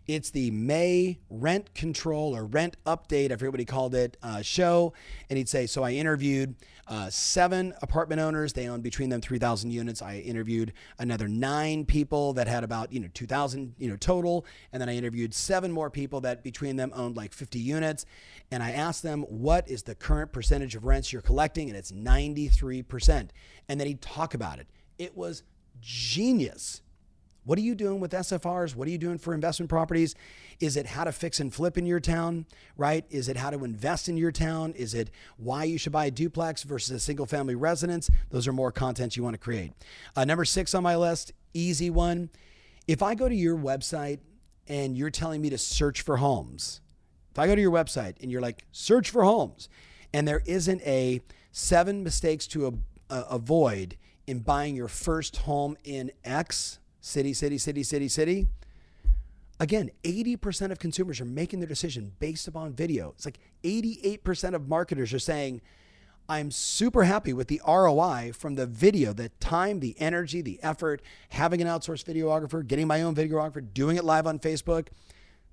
[0.08, 4.94] It's the May rent control or rent update, everybody called it, uh, show.
[5.30, 6.56] And he'd say, So I interviewed
[6.88, 8.54] uh, seven apartment owners.
[8.54, 10.02] They own between them 3,000 units.
[10.02, 14.46] I interviewed another nine people that had about, you know, 2,000, you know, total.
[14.74, 18.06] And then I interviewed seven more people that between them owned like 50 units.
[18.52, 21.70] And I asked them, What is the current percentage of rents you're collecting?
[21.70, 23.30] And it's 93%.
[23.70, 24.68] And then he'd talk about it.
[24.98, 25.44] It was
[25.82, 26.83] genius.
[27.46, 28.76] What are you doing with SFRs?
[28.76, 30.16] What are you doing for investment properties?
[30.60, 32.46] Is it how to fix and flip in your town,
[32.78, 33.06] right?
[33.10, 34.74] Is it how to invest in your town?
[34.74, 38.10] Is it why you should buy a duplex versus a single family residence?
[38.30, 39.74] Those are more content you want to create.
[40.16, 42.30] Uh, number six on my list, easy one.
[42.88, 44.20] If I go to your website
[44.68, 46.80] and you're telling me to search for homes,
[47.32, 49.68] if I go to your website and you're like, search for homes,
[50.14, 52.72] and there isn't a seven mistakes to a,
[53.14, 58.48] a, avoid in buying your first home in X, city, city, city, city, city.
[59.60, 63.10] Again, 80% of consumers are making their decision based upon video.
[63.10, 65.62] It's like 88% of marketers are saying,
[66.30, 71.02] I'm super happy with the ROI from the video, the time, the energy, the effort,
[71.30, 74.88] having an outsourced videographer, getting my own videographer, doing it live on Facebook.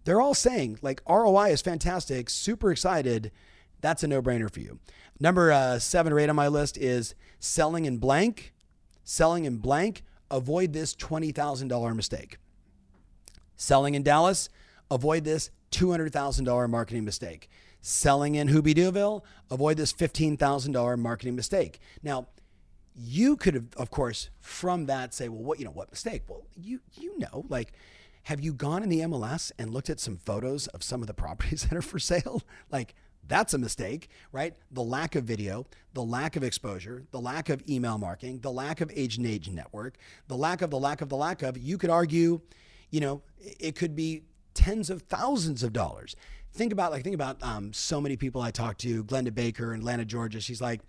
[0.04, 3.32] They're all saying, like, ROI is fantastic, super excited.
[3.80, 4.78] That's a no brainer for you.
[5.18, 8.54] Number uh, seven or eight on my list is selling in blank.
[9.02, 12.38] Selling in blank avoid this $20,000 mistake.
[13.56, 14.48] Selling in Dallas,
[14.90, 17.48] avoid this $200,000 marketing mistake.
[17.80, 21.80] Selling in Hoobie Dooville, avoid this $15,000 marketing mistake.
[22.02, 22.28] Now,
[22.94, 26.22] you could of course, from that say, well, what, you know, what mistake?
[26.28, 27.72] Well, you, you know, like,
[28.24, 31.14] have you gone in the MLS and looked at some photos of some of the
[31.24, 32.42] properties that are for sale?
[32.70, 32.94] Like,
[33.30, 34.54] that's a mistake, right?
[34.72, 38.80] The lack of video, the lack of exposure, the lack of email marketing, the lack
[38.80, 41.90] of agent agent network, the lack of the lack of the lack of, you could
[41.90, 42.40] argue,
[42.90, 46.16] you know, it could be tens of thousands of dollars.
[46.52, 49.80] Think about like think about um, so many people I talked to, Glenda Baker in
[49.80, 50.40] Atlanta, Georgia.
[50.40, 50.80] She's like,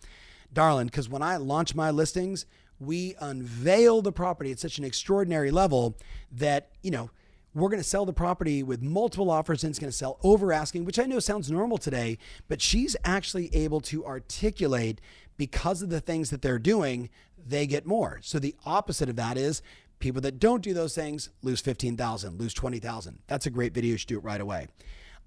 [0.52, 2.48] darling, because when I launch my listings,
[2.80, 5.96] we unveil the property at such an extraordinary level
[6.32, 7.12] that, you know,
[7.54, 10.54] we're going to sell the property with multiple offers and it's going to sell over
[10.54, 15.02] asking, which I know sounds normal today, but she's actually able to articulate
[15.38, 18.20] because of the things that they're doing, they get more.
[18.22, 19.62] So the opposite of that is
[20.00, 23.20] people that don't do those things lose 15,000, lose 20,000.
[23.28, 23.92] That's a great video.
[23.92, 24.68] You should do it right away.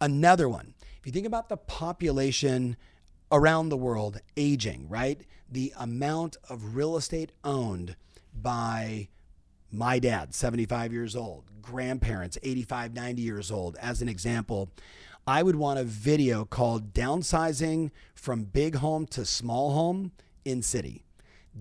[0.00, 2.76] Another one, if you think about the population
[3.30, 5.20] around the world aging, right?
[5.50, 7.96] The amount of real estate owned
[8.34, 9.08] by
[9.74, 14.70] my dad, 75 years old, grandparents, 85, 90 years old, as an example,
[15.26, 20.12] I would want a video called Downsizing from Big Home to Small Home
[20.44, 21.04] in City.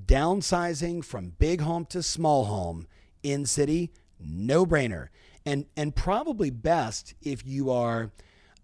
[0.06, 2.88] Downsizing from big home to small home
[3.21, 5.10] in city, no brainer.
[5.45, 8.12] And, and probably best if you are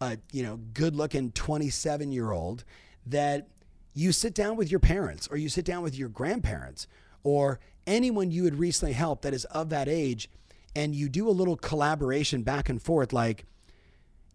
[0.02, 2.64] a you know good looking 27 year old
[3.06, 3.48] that
[3.94, 6.88] you sit down with your parents or you sit down with your grandparents
[7.24, 7.60] or
[7.90, 10.30] anyone you had recently helped that is of that age
[10.76, 13.46] and you do a little collaboration back and forth like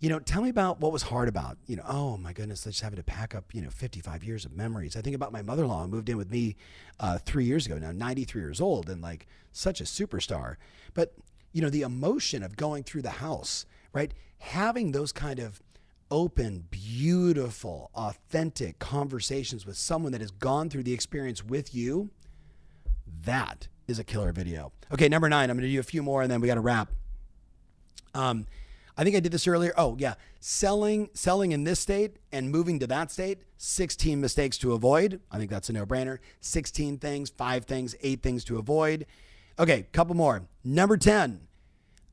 [0.01, 2.83] you know tell me about what was hard about you know oh my goodness just
[2.83, 4.97] having to pack up you know 55 years of memories.
[4.97, 6.57] I think about my mother-in-law who moved in with me
[7.01, 10.57] uh, three years ago now 93 years old and like such a superstar.
[10.93, 11.15] But
[11.53, 13.65] you know the emotion of going through the house
[13.95, 14.13] right?
[14.39, 15.63] Having those kind of
[16.11, 22.11] open beautiful authentic conversations with someone that has gone through the experience with you
[23.25, 24.73] that is a killer video.
[24.93, 25.51] Okay, number nine.
[25.51, 26.91] I'm going to do a few more and then we got to wrap.
[28.15, 28.47] Um,
[28.97, 29.73] I think I did this earlier.
[29.77, 33.41] Oh yeah, selling selling in this state and moving to that state.
[33.59, 35.21] 16 mistakes to avoid.
[35.31, 36.19] I think that's a no-brainer.
[36.41, 39.07] 16 things, five things, eight things to avoid.
[39.59, 40.43] Okay, couple more.
[40.63, 41.41] Number 10.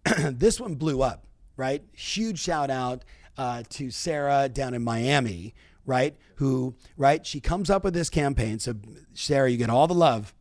[0.31, 1.25] this one blew up.
[1.57, 3.03] Right, huge shout out
[3.37, 5.53] uh, to Sarah down in Miami.
[5.85, 8.57] Right, who right she comes up with this campaign.
[8.59, 8.75] So
[9.13, 10.33] Sarah, you get all the love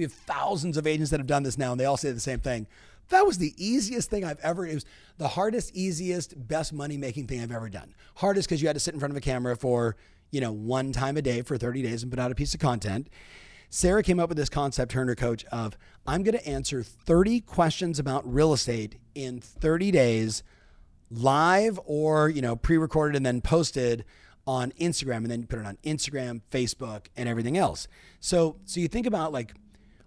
[0.00, 2.20] we have thousands of agents that have done this now, and they all say the
[2.20, 2.66] same thing.
[3.10, 4.66] That was the easiest thing I've ever.
[4.66, 4.86] It was
[5.18, 7.94] the hardest, easiest, best money making thing I've ever done.
[8.16, 9.96] Hardest because you had to sit in front of a camera for
[10.30, 12.60] you know one time a day for 30 days and put out a piece of
[12.60, 13.08] content.
[13.68, 15.76] Sarah came up with this concept, her and her coach, of
[16.06, 20.42] I'm going to answer 30 questions about real estate in 30 days,
[21.10, 24.04] live or you know pre-recorded and then posted
[24.46, 27.86] on Instagram, and then you put it on Instagram, Facebook, and everything else.
[28.18, 29.54] So, so you think about like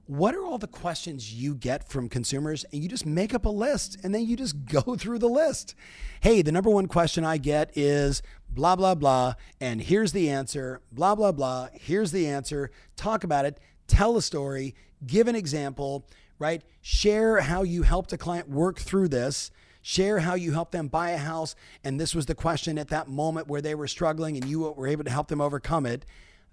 [0.06, 2.66] what are all the questions you get from consumers?
[2.72, 5.76] And you just make up a list and then you just go through the list.
[6.22, 9.36] Hey, the number one question I get is blah, blah, blah.
[9.62, 11.70] And here's the answer blah, blah, blah.
[11.74, 12.72] Here's the answer.
[12.95, 13.60] Talk about it.
[13.88, 14.76] Tell a story.
[15.06, 16.06] Give an example,
[16.39, 16.64] right?
[16.82, 19.51] Share how you helped a client work through this.
[19.82, 21.56] Share how you helped them buy a house.
[21.84, 24.88] And this was the question at that moment where they were struggling and you were
[24.88, 26.06] able to help them overcome it.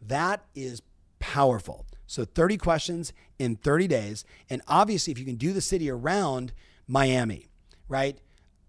[0.02, 0.82] That is
[1.20, 1.86] powerful.
[2.10, 4.24] So 30 questions in 30 days.
[4.50, 6.52] And obviously, if you can do the city around
[6.88, 7.46] Miami,
[7.86, 8.18] right?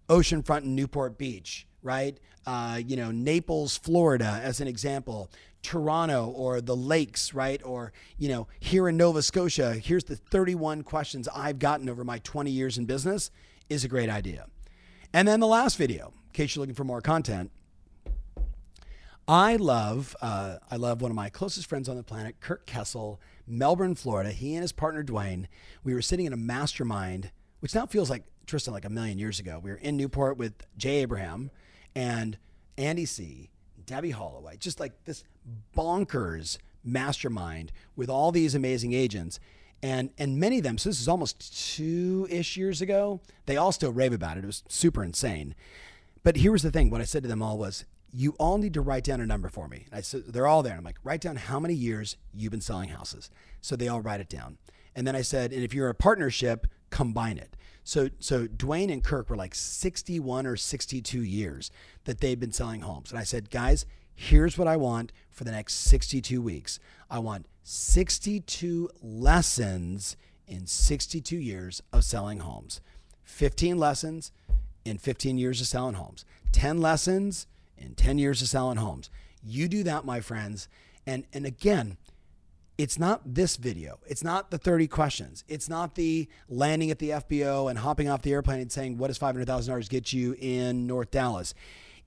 [0.10, 2.20] Oceanfront in Newport Beach, right?
[2.46, 5.32] Uh, you know, Naples, Florida, as an example,
[5.64, 7.60] Toronto or the lakes, right?
[7.66, 12.20] Or, you know, here in Nova Scotia, here's the 31 questions I've gotten over my
[12.20, 13.32] 20 years in business
[13.70, 14.46] is a great idea.
[15.14, 17.50] And then the last video, in case you're looking for more content,
[19.28, 23.20] I love, uh, I love one of my closest friends on the planet, Kirk Kessel,
[23.52, 24.32] Melbourne, Florida.
[24.32, 25.48] He and his partner Dwayne,
[25.84, 29.40] we were sitting in a mastermind, which now feels like Tristan like a million years
[29.40, 29.60] ago.
[29.62, 31.52] We were in Newport with Jay Abraham
[31.94, 32.38] and
[32.78, 33.52] Andy C,
[33.86, 35.24] Debbie Holloway, just like this
[35.76, 39.40] bonkers mastermind with all these amazing agents.
[39.84, 43.92] And and many of them, so this is almost two-ish years ago, they all still
[43.92, 44.44] rave about it.
[44.44, 45.56] It was super insane.
[46.24, 47.84] But here was the thing, what I said to them all was,
[48.14, 49.86] you all need to write down a number for me.
[49.92, 50.76] I said, they're all there.
[50.76, 53.30] I'm like, write down how many years you've been selling houses.
[53.62, 54.58] So they all write it down.
[54.96, 57.56] And then I said, and if you're a partnership, combine it.
[57.84, 61.72] So, so Dwayne and Kirk were like 61 or 62 years
[62.04, 63.12] that they've been selling homes.
[63.12, 66.80] And I said, guys, here's what I want for the next 62 weeks.
[67.10, 72.82] I want 62 lessons in 62 years of selling homes.
[73.24, 74.32] 15 lessons
[74.84, 76.26] in 15 years of selling homes.
[76.52, 77.48] 10 lessons
[77.82, 79.10] in 10 years of selling homes.
[79.44, 80.68] You do that, my friends.
[81.06, 81.98] And, and again,
[82.78, 84.00] it's not this video.
[84.08, 85.44] It's not the 30 questions.
[85.48, 89.08] It's not the landing at the FBO and hopping off the airplane and saying, What
[89.08, 91.54] does $500,000 get you in North Dallas?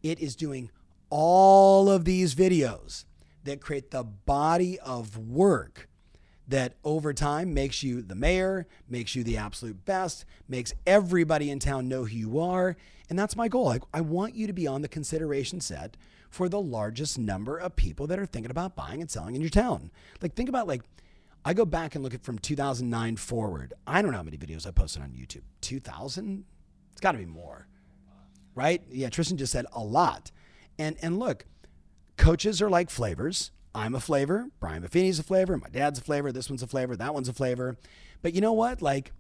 [0.02, 0.70] It is doing
[1.10, 3.04] all of these videos
[3.44, 5.88] that create the body of work
[6.48, 11.58] that over time makes you the mayor, makes you the absolute best, makes everybody in
[11.58, 12.76] town know who you are.
[13.08, 13.68] And that's my goal.
[13.68, 15.96] I, I want you to be on the consideration set
[16.30, 19.50] for the largest number of people that are thinking about buying and selling in your
[19.50, 19.90] town.
[20.20, 20.82] Like, think about like,
[21.44, 23.74] I go back and look at from 2009 forward.
[23.86, 25.42] I don't know how many videos I posted on YouTube.
[25.60, 26.44] 2,000?
[26.92, 27.66] It's got to be more,
[28.54, 28.82] right?
[28.90, 30.30] Yeah, Tristan just said a lot.
[30.78, 31.44] And and look,
[32.16, 33.50] coaches are like flavors.
[33.74, 34.48] I'm a flavor.
[34.60, 35.56] Brian Buffini's a flavor.
[35.56, 36.30] My dad's a flavor.
[36.30, 36.94] This one's a flavor.
[36.96, 37.76] That one's a flavor.
[38.22, 38.80] But you know what?
[38.80, 39.12] Like,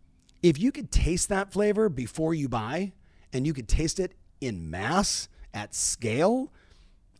[0.42, 2.92] if you could taste that flavor before you buy,
[3.34, 6.52] and you could taste it in mass at scale,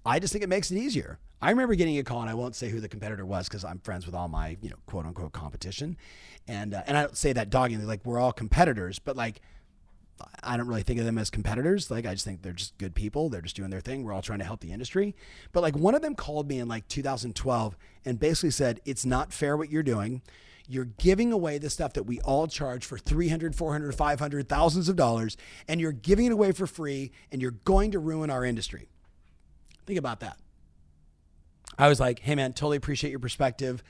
[0.07, 1.19] I just think it makes it easier.
[1.43, 3.81] I remember getting a call, and I won't say who the competitor was because I'm
[3.81, 5.99] friends with all my, you know, quote unquote competition,
[6.49, 9.43] and uh, and I don't say that doggingly, like we're all competitors, but like
[10.43, 11.91] I don't really think of them as competitors.
[11.91, 13.29] Like I just think they're just good people.
[13.29, 14.05] They're just doing their thing.
[14.05, 15.15] We're all trying to help the industry.
[15.53, 19.33] But like one of them called me in like 2012 and basically said, "It's not
[19.33, 20.23] fair what you're doing.
[20.67, 24.97] You're giving away the stuff that we all charge for 300, 400, 500, thousands of
[24.97, 25.37] dollars
[25.69, 28.89] and you're giving it away for free and you're going to ruin our industry."
[29.87, 30.39] Think about that.
[31.77, 33.83] I was like, "Hey man, totally appreciate your perspective.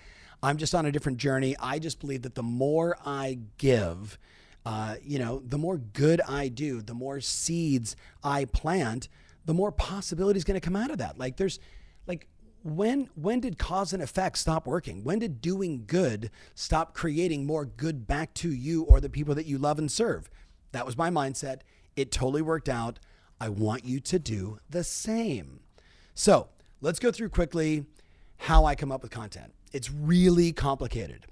[0.43, 1.57] I'm just on a different journey.
[1.59, 4.18] I just believe that the more I give,
[4.65, 9.09] uh, you know, the more good I do, the more seeds I plant,
[9.45, 11.19] the more possibilities going to come out of that.
[11.19, 11.59] Like there's
[12.07, 12.29] like
[12.62, 15.05] when when did cause and effect stop working?
[15.05, 19.47] When did doing good stop creating more good back to you or the people that
[19.47, 20.31] you love and serve?
[20.73, 21.61] That was my mindset.
[21.95, 22.99] It totally worked out.
[23.41, 25.61] I want you to do the same.
[26.15, 26.49] So,
[26.81, 27.85] let's go through quickly
[28.39, 29.53] how I come up with content.
[29.73, 31.27] It's really complicated.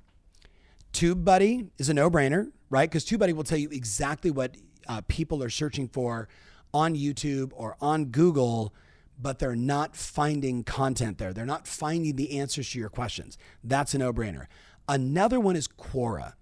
[0.92, 2.90] TubeBuddy is a no brainer, right?
[2.90, 4.56] Because TubeBuddy will tell you exactly what
[4.88, 6.26] uh, people are searching for
[6.72, 8.74] on YouTube or on Google,
[9.20, 11.34] but they're not finding content there.
[11.34, 13.36] They're not finding the answers to your questions.
[13.62, 14.46] That's a no brainer.
[14.88, 16.32] Another one is Quora.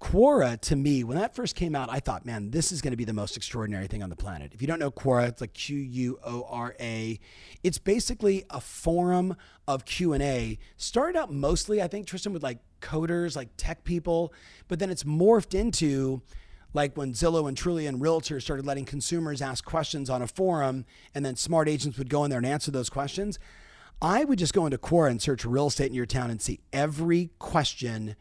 [0.00, 2.96] Quora, to me, when that first came out, I thought, man, this is going to
[2.96, 4.52] be the most extraordinary thing on the planet.
[4.54, 7.20] If you don't know Quora, it's like Q U O R A.
[7.62, 9.36] It's basically a forum
[9.68, 10.58] of Q and A.
[10.78, 14.32] Started out mostly, I think, Tristan, with like coders, like tech people,
[14.68, 16.22] but then it's morphed into
[16.74, 20.84] like when Zillow and Trulia and Realtor started letting consumers ask questions on a forum,
[21.14, 23.38] and then smart agents would go in there and answer those questions.
[24.02, 26.60] I would just go into Quora and search real estate in your town and see
[26.72, 28.14] every question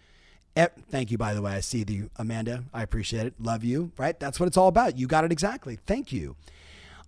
[0.89, 1.51] Thank you, by the way.
[1.51, 2.63] I see the Amanda.
[2.73, 3.33] I appreciate it.
[3.39, 3.91] Love you.
[3.97, 4.17] Right?
[4.17, 4.97] That's what it's all about.
[4.97, 5.77] You got it exactly.
[5.85, 6.35] Thank you.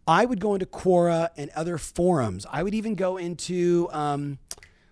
[0.05, 2.45] I would go into Quora and other forums.
[2.51, 4.37] I would even go into, um,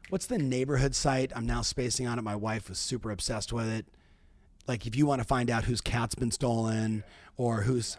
[0.09, 1.31] what's the neighborhood site?
[1.35, 2.21] I'm now spacing on it.
[2.21, 3.85] My wife was super obsessed with it.
[4.67, 7.03] Like if you want to find out whose cat's been stolen
[7.37, 7.97] or who's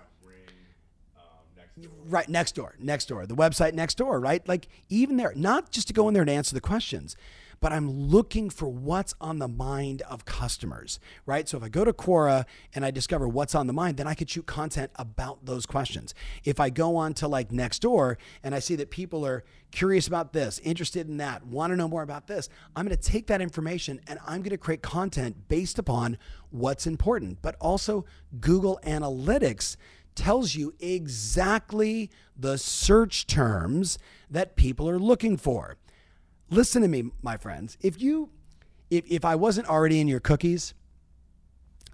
[2.09, 4.47] right next door, next door, the website next door, right?
[4.49, 7.17] Like even there, not just to go in there and answer the questions,
[7.61, 11.49] but I'm looking for what's on the mind of customers, right?
[11.49, 12.45] So if I go to Quora
[12.75, 16.15] and I discover what's on the mind, then I could shoot content about those questions.
[16.45, 20.33] If I go on to like Nextdoor and I see that people are curious about
[20.33, 23.41] this, interested in that, want to know more about this, I'm going to take that
[23.41, 26.19] information and I'm going to create content based upon
[26.51, 27.43] what's important.
[27.43, 28.05] But also,
[28.41, 29.77] Google Analytics
[30.15, 33.99] tells you exactly the search terms
[34.31, 35.77] that people are looking for
[36.51, 37.77] listen to me, my friends.
[37.81, 38.31] If you,
[38.91, 40.75] if, if I wasn't already in your cookies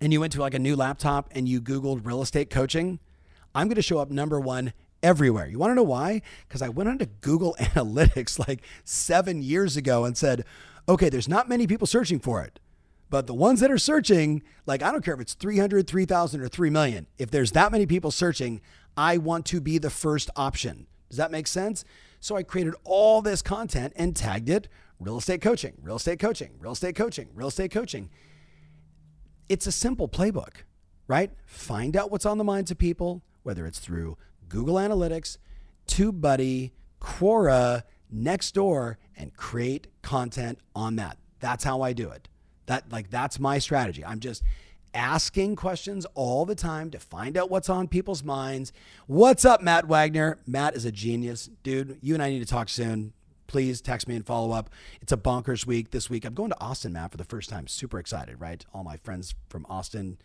[0.00, 2.98] and you went to like a new laptop and you Googled real estate coaching,
[3.54, 4.72] I'm going to show up number one
[5.02, 5.48] everywhere.
[5.48, 6.22] You want to know why?
[6.48, 10.44] Because I went onto Google Analytics like seven years ago and said,
[10.88, 12.58] okay, there's not many people searching for it.
[13.10, 16.48] But the ones that are searching, like I don't care if it's 300, 3,000, or
[16.48, 18.62] 3 million, if there's that many people searching,
[18.96, 20.86] I want to be the first option.
[21.10, 21.84] Does that make sense?
[22.22, 24.68] So I created all this content and tagged it
[25.00, 28.10] real estate coaching, real estate coaching, real estate coaching, real estate coaching.
[29.48, 30.62] It's a simple playbook,
[31.08, 31.32] right?
[31.46, 34.16] Find out what's on the minds of people, whether it's through
[34.48, 35.38] Google Analytics,
[35.88, 36.70] TubeBuddy,
[37.00, 37.82] Quora,
[38.14, 41.18] Nextdoor, and create content on that.
[41.40, 42.28] That's how I do it.
[42.66, 44.04] That like that's my strategy.
[44.04, 44.44] I'm just
[44.94, 48.72] asking questions all the time to find out what's on people's minds.
[49.06, 50.38] What's up, Matt Wagner?
[50.46, 51.50] Matt is a genius.
[51.62, 53.12] Dude, you and I need to talk soon.
[53.46, 54.70] Please text me and follow up.
[55.00, 56.24] It's a bonkers week this week.
[56.24, 57.66] I'm going to Austin, Matt, for the first time.
[57.66, 58.64] Super excited, right?
[58.72, 60.18] All my friends from Austin.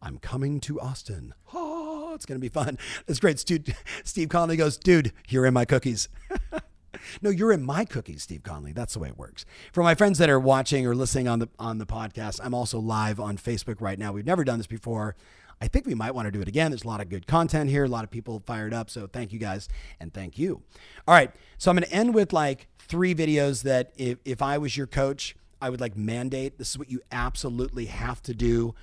[0.00, 1.34] I'm coming to Austin.
[1.54, 2.78] Oh, it's going to be fun.
[3.06, 3.38] It's great.
[3.38, 3.66] Steve,
[4.02, 6.08] Steve Conley goes, dude, here are my cookies.
[7.20, 8.72] No, you're in my cookies, Steve Conley.
[8.72, 9.44] That's the way it works.
[9.72, 12.78] For my friends that are watching or listening on the on the podcast, I'm also
[12.78, 14.12] live on Facebook right now.
[14.12, 15.16] We've never done this before.
[15.62, 16.72] I think we might want to do it again.
[16.72, 18.90] There's a lot of good content here, a lot of people fired up.
[18.90, 19.68] So thank you guys
[20.00, 20.62] and thank you.
[21.06, 21.30] All right.
[21.56, 24.88] So I'm going to end with like three videos that if, if I was your
[24.88, 26.58] coach, I would like mandate.
[26.58, 28.74] This is what you absolutely have to do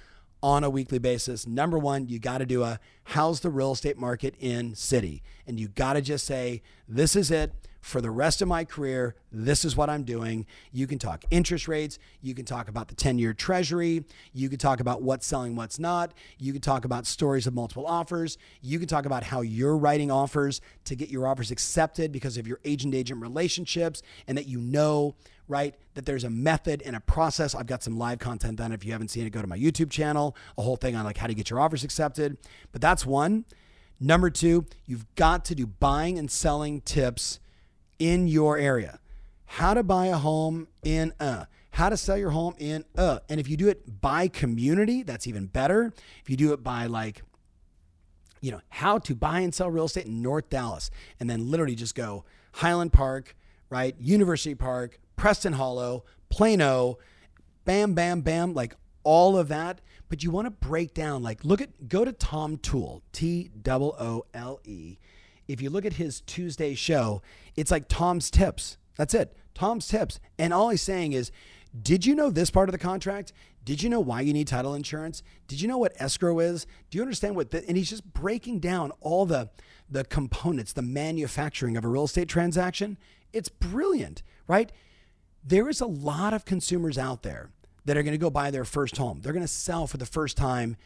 [0.41, 1.45] on a weekly basis.
[1.45, 5.22] Number one, you got to do a how's the real estate market in city?
[5.45, 7.51] And you got to just say, this is it
[7.82, 10.46] for the rest of my career, this is what I'm doing.
[10.72, 11.98] You can talk interest rates.
[12.22, 14.04] You can talk about the 10 year treasury.
[14.34, 16.14] You can talk about what's selling, what's not.
[16.38, 18.38] You can talk about stories of multiple offers.
[18.62, 22.48] You can talk about how you're writing offers to get your offers accepted because of
[22.48, 25.16] your agent agent relationships and that you know,
[25.48, 27.56] right, that there's a method and a process.
[27.56, 28.72] I've got some live content done.
[28.74, 31.18] If you haven't seen it, go to my YouTube channel, a whole thing on like
[31.18, 32.38] how to get your offers accepted.
[32.72, 33.46] But that's one.
[34.02, 37.40] Number two, you've got to do buying and selling tips
[38.00, 39.00] in your area.
[39.45, 43.20] How to buy a home in uh, how to sell your home in uh.
[43.30, 45.93] And if you do it by community, that's even better.
[46.22, 47.22] If you do it by like,
[48.41, 50.89] you know, how to buy and sell real estate in North Dallas,
[51.20, 53.36] and then literally just go Highland Park,
[53.70, 53.95] right?
[54.00, 56.97] University Park, Preston Hollow, Plano,
[57.66, 59.82] bam, bam, bam, like all of that.
[60.10, 63.95] But you want to break down, like, look at, go to Tom Toole, T O
[64.00, 64.97] O L E,
[65.50, 67.22] if you look at his Tuesday show,
[67.58, 68.78] it's like Tom's tips.
[68.95, 69.36] That's it.
[69.54, 70.22] Tom's tips.
[70.38, 71.32] And all he's saying is,
[71.82, 73.34] did you know this part of the contract?
[73.66, 75.22] Did you know why you need title insurance?
[75.47, 76.66] Did you know what escrow is?
[76.89, 79.50] Do you understand what the, and he's just breaking down all the
[79.89, 82.97] the components, the manufacturing of a real estate transaction.
[83.34, 84.72] It's brilliant, right?
[85.43, 87.50] There is a lot of consumers out there
[87.86, 89.22] that are going to go buy their first home.
[89.22, 90.78] They're going to sell for the first time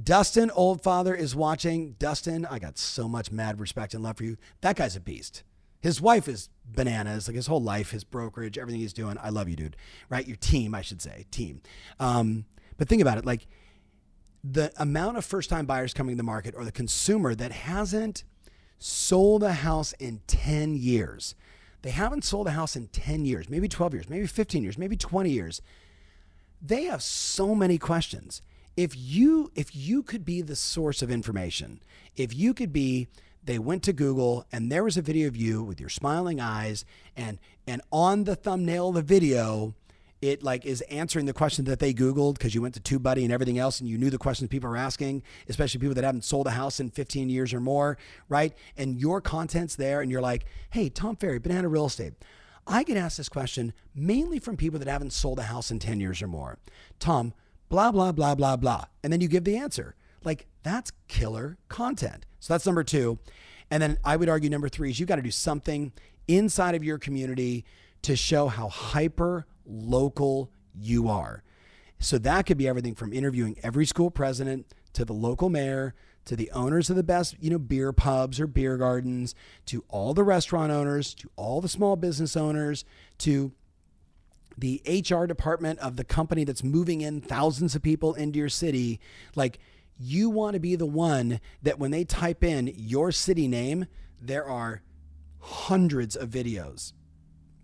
[0.00, 1.96] Dustin Oldfather is watching.
[1.98, 4.36] Dustin, I got so much mad respect and love for you.
[4.62, 5.42] That guy's a beast.
[5.80, 9.18] His wife is bananas, like his whole life, his brokerage, everything he's doing.
[9.20, 9.76] I love you, dude.
[10.08, 10.26] Right?
[10.26, 11.60] Your team, I should say, team.
[12.00, 12.46] Um,
[12.78, 13.46] but think about it like
[14.42, 18.24] the amount of first time buyers coming to the market or the consumer that hasn't
[18.78, 21.34] sold a house in 10 years.
[21.82, 24.96] They haven't sold a house in 10 years, maybe 12 years, maybe 15 years, maybe
[24.96, 25.60] 20 years.
[26.60, 28.40] They have so many questions
[28.76, 31.80] if you if you could be the source of information,
[32.16, 33.08] if you could be
[33.44, 36.84] they went to Google and there was a video of you with your smiling eyes
[37.16, 39.74] and and on the thumbnail of the video
[40.20, 43.32] it like is answering the question that they googled because you went to TubeBuddy and
[43.32, 46.46] everything else and you knew the questions people are asking, especially people that haven't sold
[46.46, 47.98] a house in 15 years or more,
[48.28, 48.54] right?
[48.76, 52.12] And your content's there and you're like, "Hey, Tom Ferry, Banana Real Estate.
[52.68, 55.98] I get asked this question mainly from people that haven't sold a house in 10
[55.98, 56.58] years or more.
[57.00, 57.34] Tom,
[57.72, 58.84] blah, blah, blah, blah, blah.
[59.02, 59.94] And then you give the answer.
[60.24, 62.26] Like, that's killer content.
[62.38, 63.18] So that's number two.
[63.70, 65.90] And then I would argue number three is you got to do something
[66.28, 67.64] inside of your community
[68.02, 71.42] to show how hyper local you are.
[71.98, 75.94] So that could be everything from interviewing every school president to the local mayor
[76.24, 79.34] to the owners of the best, you know, beer pubs or beer gardens,
[79.66, 82.84] to all the restaurant owners, to all the small business owners,
[83.18, 83.52] to
[84.56, 89.00] the HR department of the company that's moving in thousands of people into your city.
[89.34, 89.58] Like,
[89.98, 93.86] you want to be the one that when they type in your city name,
[94.20, 94.82] there are
[95.38, 96.92] hundreds of videos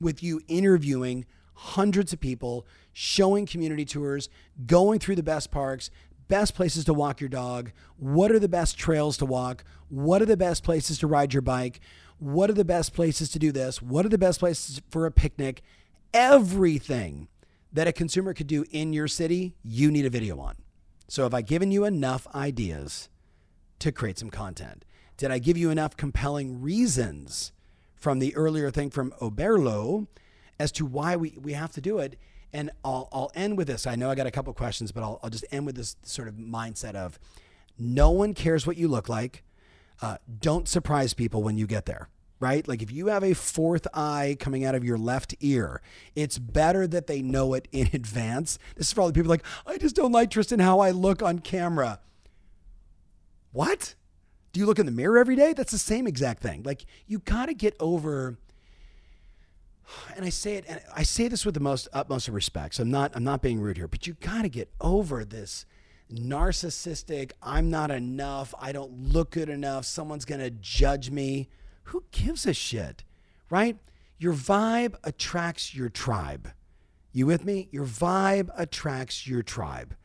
[0.00, 1.24] with you interviewing
[1.54, 4.28] hundreds of people, showing community tours,
[4.66, 5.90] going through the best parks,
[6.28, 10.26] best places to walk your dog, what are the best trails to walk, what are
[10.26, 11.80] the best places to ride your bike,
[12.18, 15.10] what are the best places to do this, what are the best places for a
[15.10, 15.62] picnic,
[16.12, 17.28] everything
[17.72, 20.56] that a consumer could do in your city, you need a video on.
[21.08, 23.08] So have I given you enough ideas
[23.78, 24.84] to create some content?
[25.16, 27.52] Did I give you enough compelling reasons
[27.96, 30.06] from the earlier thing from Oberlo
[30.58, 32.18] as to why we, we have to do it?
[32.52, 33.86] And I'll, I'll end with this.
[33.86, 36.28] I know I got a couple questions, but I'll, I'll just end with this sort
[36.28, 37.18] of mindset of
[37.78, 39.44] no one cares what you look like.
[40.00, 42.08] Uh, don't surprise people when you get there,
[42.40, 42.66] right?
[42.66, 45.80] Like if you have a fourth eye coming out of your left ear,
[46.14, 48.58] it's better that they know it in advance.
[48.76, 51.22] This is for all the people like, I just don't like Tristan how I look
[51.22, 52.00] on camera.
[53.52, 53.94] What?
[54.52, 55.52] Do you look in the mirror every day?
[55.52, 56.62] That's the same exact thing.
[56.62, 58.38] Like you got to get over
[60.16, 62.74] and I say it, and I say this with the most utmost of respect.
[62.74, 65.64] So I'm not, I'm not being rude here, but you got to get over this
[66.12, 67.32] narcissistic.
[67.42, 68.54] I'm not enough.
[68.60, 69.84] I don't look good enough.
[69.84, 71.48] Someone's gonna judge me.
[71.88, 73.04] Who gives a shit,
[73.48, 73.78] right?
[74.18, 76.50] Your vibe attracts your tribe.
[77.12, 77.68] You with me?
[77.70, 79.96] Your vibe attracts your tribe.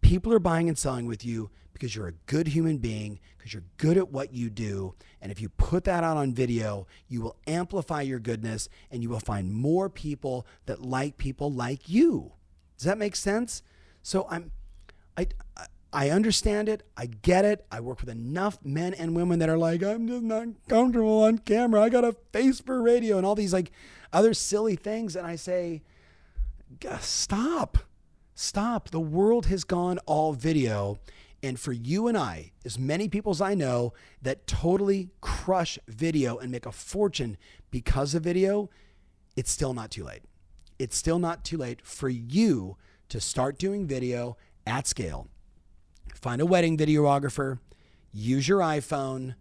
[0.00, 3.64] People are buying and selling with you because you're a good human being, because you're
[3.76, 4.94] good at what you do.
[5.20, 9.10] And if you put that out on video, you will amplify your goodness and you
[9.10, 12.32] will find more people that like people like you.
[12.78, 13.62] Does that make sense?
[14.02, 14.50] So I'm
[15.18, 15.26] I
[15.92, 16.82] I understand it.
[16.96, 17.64] I get it.
[17.72, 21.38] I work with enough men and women that are like, I'm just not comfortable on
[21.38, 21.80] camera.
[21.80, 23.72] I got a face for radio and all these like
[24.12, 25.16] other silly things.
[25.16, 25.82] And I say,
[27.00, 27.78] stop,
[28.34, 28.90] stop.
[28.90, 30.98] The world has gone all video.
[31.42, 36.36] And for you and I, as many people as I know that totally crush video
[36.36, 37.38] and make a fortune
[37.70, 38.68] because of video,
[39.36, 40.22] it's still not too late.
[40.78, 42.76] It's still not too late for you
[43.08, 44.36] to start doing video
[44.66, 45.28] at scale.
[46.20, 47.60] Find a wedding videographer,
[48.12, 49.34] use your iPhone,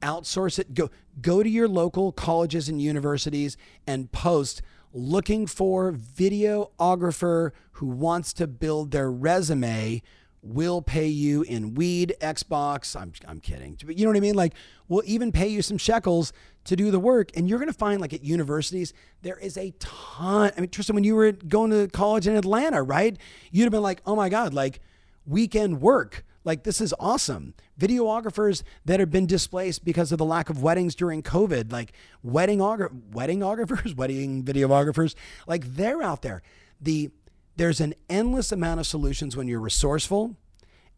[0.00, 0.74] outsource it.
[0.74, 0.90] Go
[1.20, 3.56] go to your local colleges and universities
[3.86, 4.62] and post
[4.92, 10.02] looking for videographer who wants to build their resume
[10.42, 12.98] will pay you in weed, Xbox.
[12.98, 13.76] I'm, I'm kidding.
[13.86, 14.36] You know what I mean?
[14.36, 14.54] Like,
[14.88, 16.32] we'll even pay you some shekels
[16.64, 17.30] to do the work.
[17.36, 18.92] And you're going to find, like, at universities,
[19.22, 20.52] there is a ton.
[20.56, 23.18] I mean, Tristan, when you were going to college in Atlanta, right?
[23.50, 24.80] You'd have been like, oh my God, like
[25.26, 26.24] weekend work.
[26.44, 27.54] Like, this is awesome.
[27.78, 32.60] Videographers that have been displaced because of the lack of weddings during COVID, like wedding
[32.60, 35.14] weddingographers, wedding videographers,
[35.46, 36.42] like they're out there.
[36.80, 37.10] The
[37.56, 40.36] there's an endless amount of solutions when you're resourceful,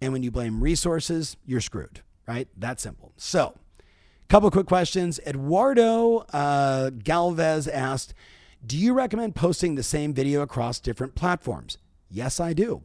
[0.00, 2.48] and when you blame resources, you're screwed, right?
[2.56, 3.12] That simple.
[3.16, 3.54] So,
[4.28, 5.18] couple quick questions.
[5.26, 8.12] Eduardo uh, Galvez asked,
[8.66, 11.78] "Do you recommend posting the same video across different platforms?"
[12.10, 12.82] Yes, I do.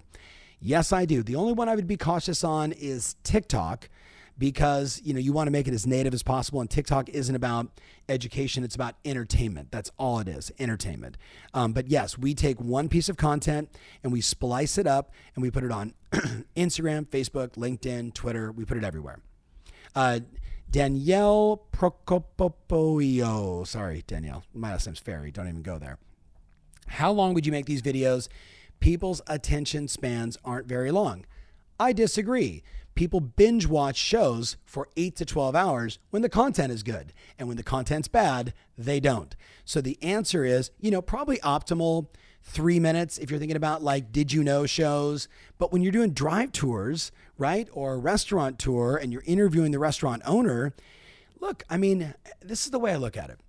[0.66, 1.24] Yes, I do.
[1.24, 3.89] The only one I would be cautious on is TikTok
[4.38, 7.36] because you know you want to make it as native as possible and tiktok isn't
[7.36, 7.68] about
[8.09, 9.70] education it's about entertainment.
[9.72, 11.18] That's all it is entertainment.
[11.53, 13.70] Um, but yes we take one piece of content
[14.03, 15.93] and we splice it up and we put it on
[16.55, 19.20] instagram facebook linkedin twitter we put it everywhere.
[19.93, 20.22] Uh,
[20.72, 25.99] danielle procopopoio sorry danielle my last name's ferry don't even go there.
[26.88, 28.30] How long would you make these videos
[28.84, 31.26] people's attention spans aren't very long
[31.80, 32.62] i disagree
[32.96, 37.14] people binge watch shows for 8 to 12 hours when the content is good.
[37.40, 39.36] And when the content's bad, they don't.
[39.66, 42.08] So the answer is, you know, probably optimal
[42.44, 45.28] 3 minutes if you're thinking about like did you know shows,
[45.58, 47.68] but when you're doing drive tours, right?
[47.72, 50.74] Or a restaurant tour and you're interviewing the restaurant owner,
[51.40, 53.40] look, I mean, this is the way I look at it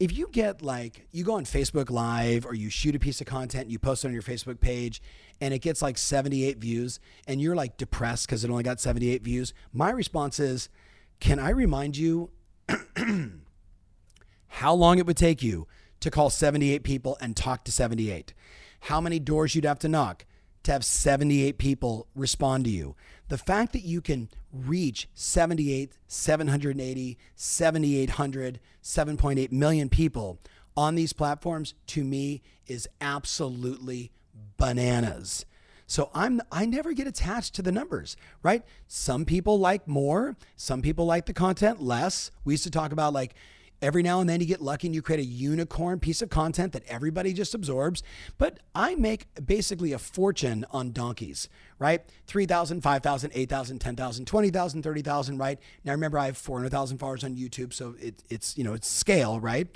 [0.00, 3.26] if you get like you go on Facebook Live or you shoot a piece of
[3.26, 5.00] content you post it on your Facebook page
[5.40, 9.22] and it gets like 78 views and you're like depressed because it only got 78
[9.22, 10.68] views, my response is,
[11.18, 12.30] can I remind you
[14.48, 15.66] how long it would take you
[16.00, 18.34] to call 78 people and talk to 78?
[18.80, 20.24] How many doors you'd have to knock
[20.62, 22.96] to have 78 people respond to you?
[23.30, 30.40] The fact that you can reach 78, 780, 7,800, 7.8 million people
[30.76, 34.10] on these platforms to me is absolutely
[34.56, 35.46] bananas.
[35.86, 38.64] So I'm I never get attached to the numbers, right?
[38.88, 42.32] Some people like more, some people like the content less.
[42.44, 43.34] We used to talk about like
[43.82, 46.74] Every now and then you get lucky and you create a unicorn piece of content
[46.74, 48.02] that everybody just absorbs.
[48.36, 52.02] But I make basically a fortune on donkeys, right?
[52.26, 55.58] 3,000, 5,000, 8,000, 10,000, 20,000, 30,000, right?
[55.82, 59.40] Now remember I have 400,000 followers on YouTube, so it, it's, you know, it's scale,
[59.40, 59.66] right?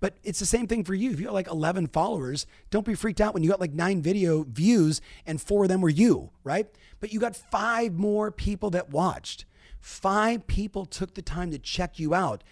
[0.00, 1.12] But it's the same thing for you.
[1.12, 4.02] If you got like 11 followers, don't be freaked out when you got like nine
[4.02, 6.66] video views and four of them were you, right?
[6.98, 9.44] But you got five more people that watched.
[9.78, 12.42] Five people took the time to check you out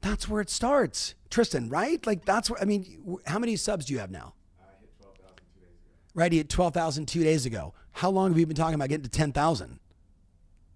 [0.00, 1.14] that's where it starts.
[1.30, 2.04] Tristan, right?
[2.06, 4.34] Like that's where I mean, how many subs do you have now?
[4.60, 5.94] I hit 12,000 two days ago.
[6.14, 7.74] Right, he hit 12,000 two days ago.
[7.92, 9.80] How long have you been talking about getting to 10,000?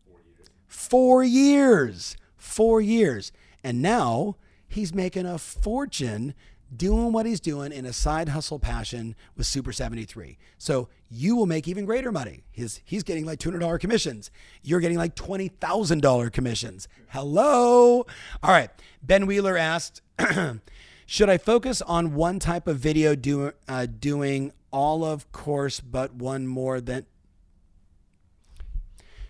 [0.06, 0.48] Four years.
[0.66, 2.16] Four years.
[2.36, 3.32] Four years.
[3.62, 4.36] And now
[4.68, 6.34] he's making a fortune
[6.76, 10.38] doing what he's doing in a side hustle passion with Super 73.
[10.58, 12.44] So you will make even greater money.
[12.50, 14.30] His, he's getting like $200 commissions.
[14.62, 16.88] You're getting like $20,000 commissions.
[17.08, 18.06] Hello.
[18.42, 18.70] All right.
[19.02, 20.02] Ben Wheeler asked,
[21.06, 26.14] should I focus on one type of video do, uh, doing all of course, but
[26.14, 27.04] one more than,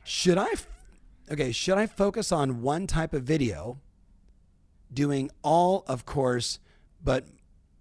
[0.04, 0.50] should I,
[1.30, 3.78] okay, should I focus on one type of video
[4.92, 6.58] doing all of course,
[7.02, 7.26] but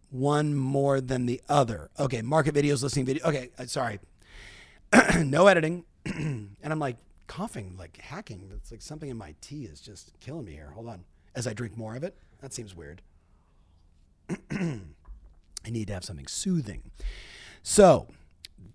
[0.09, 1.89] one more than the other.
[1.97, 3.27] Okay, market videos, listening video.
[3.27, 3.99] Okay, uh, sorry.
[5.19, 5.85] no editing.
[6.05, 6.97] and I'm like
[7.27, 8.51] coughing, like hacking.
[8.53, 10.71] It's like something in my tea is just killing me here.
[10.71, 11.05] Hold on.
[11.33, 13.01] As I drink more of it, that seems weird.
[14.51, 16.91] I need to have something soothing.
[17.63, 18.07] So,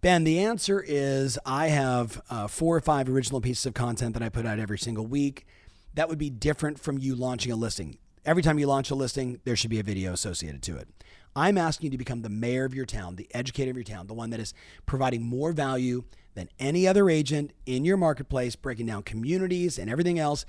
[0.00, 4.22] Ben, the answer is I have uh, four or five original pieces of content that
[4.22, 5.46] I put out every single week.
[5.94, 7.98] That would be different from you launching a listing.
[8.26, 10.88] Every time you launch a listing, there should be a video associated to it.
[11.36, 14.08] I'm asking you to become the mayor of your town, the educator of your town,
[14.08, 14.52] the one that is
[14.84, 16.02] providing more value
[16.34, 20.44] than any other agent in your marketplace, breaking down communities and everything else.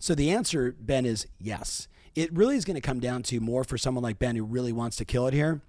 [0.00, 1.86] So the answer, Ben, is yes.
[2.16, 4.72] It really is going to come down to more for someone like Ben who really
[4.72, 5.60] wants to kill it here,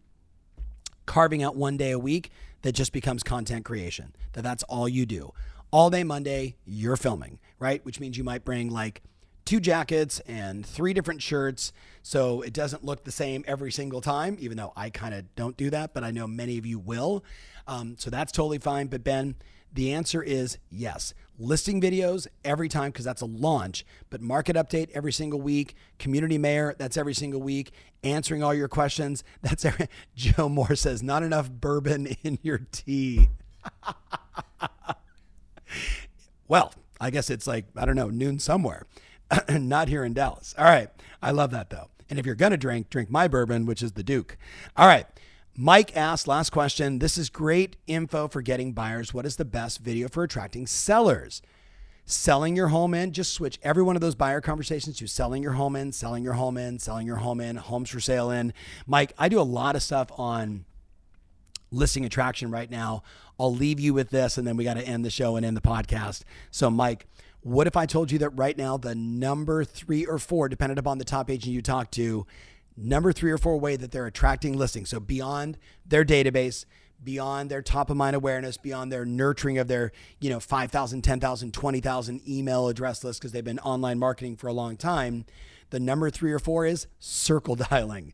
[1.05, 2.31] carving out one day a week
[2.63, 5.31] that just becomes content creation, that that's all you do.
[5.69, 7.85] All day Monday, you're filming, right?
[7.85, 9.03] Which means you might bring like
[9.51, 14.37] two jackets and three different shirts so it doesn't look the same every single time
[14.39, 17.21] even though i kind of don't do that but i know many of you will.
[17.67, 19.35] Um, so that's totally fine but ben
[19.73, 21.13] the answer is yes.
[21.37, 26.37] Listing videos every time because that's a launch but market update every single week community
[26.37, 27.71] mayor that's every single week
[28.05, 33.27] answering all your questions that's every joe moore says not enough bourbon in your tea.
[36.47, 38.85] Well i guess it's like i don't know noon somewhere
[39.49, 40.53] not here in Dallas.
[40.57, 40.89] All right.
[41.21, 41.89] I love that though.
[42.09, 44.37] And if you're going to drink, drink my bourbon, which is the Duke.
[44.75, 45.05] All right.
[45.55, 46.99] Mike asked, last question.
[46.99, 49.13] This is great info for getting buyers.
[49.13, 51.41] What is the best video for attracting sellers?
[52.05, 55.53] Selling your home in, just switch every one of those buyer conversations to selling your
[55.53, 58.53] home in, selling your home in, selling your home in, homes for sale in.
[58.87, 60.65] Mike, I do a lot of stuff on
[61.71, 63.03] listing attraction right now.
[63.39, 65.55] I'll leave you with this and then we got to end the show and end
[65.55, 66.23] the podcast.
[66.49, 67.07] So, Mike,
[67.41, 70.97] what if I told you that right now the number three or four, dependent upon
[70.97, 72.25] the top agent you talk to,
[72.77, 74.89] number three or four way that they're attracting listings.
[74.89, 76.65] So beyond their database,
[77.03, 81.53] beyond their top of mind awareness, beyond their nurturing of their, you know, 5,000, 10,000,
[81.53, 85.25] 20,000 email address list because they've been online marketing for a long time.
[85.71, 88.13] The number three or four is circle dialing.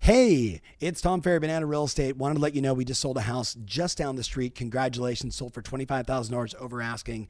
[0.00, 2.16] Hey, it's Tom Ferry, Banana Real Estate.
[2.16, 4.54] Wanted to let you know we just sold a house just down the street.
[4.54, 7.28] Congratulations, sold for $25,000 over asking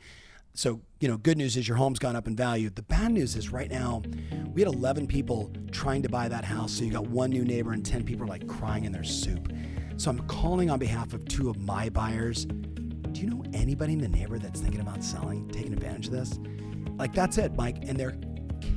[0.54, 2.70] so you know good news is your home's gone up in value.
[2.70, 4.02] The bad news is right now
[4.52, 6.72] we had 11 people trying to buy that house.
[6.72, 9.52] So you got one new neighbor and 10 people are like crying in their soup.
[9.96, 12.44] So i'm calling on behalf of two of my buyers.
[12.44, 16.38] Do you know anybody in the neighborhood that's thinking about selling taking advantage of this?
[16.96, 18.16] Like that's it mike and they're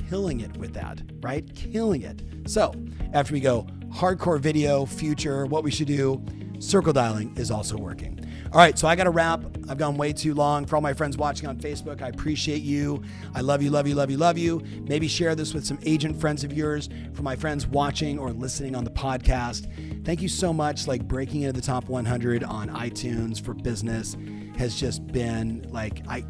[0.09, 1.45] killing it with that right?
[1.55, 2.23] Killing it.
[2.47, 2.73] So
[3.13, 6.23] after we go hardcore video future what we should do
[6.59, 8.19] circle dialing is also working
[8.57, 9.43] all right, so I got to wrap.
[9.69, 10.65] I've gone way too long.
[10.65, 13.03] For all my friends watching on Facebook, I appreciate you.
[13.35, 14.63] I love you, love you, love you, love you.
[14.87, 16.89] Maybe share this with some agent friends of yours.
[17.13, 20.87] For my friends watching or listening on the podcast, thank you so much.
[20.87, 24.17] Like breaking into the top 100 on iTunes for business
[24.57, 26.21] has just been like I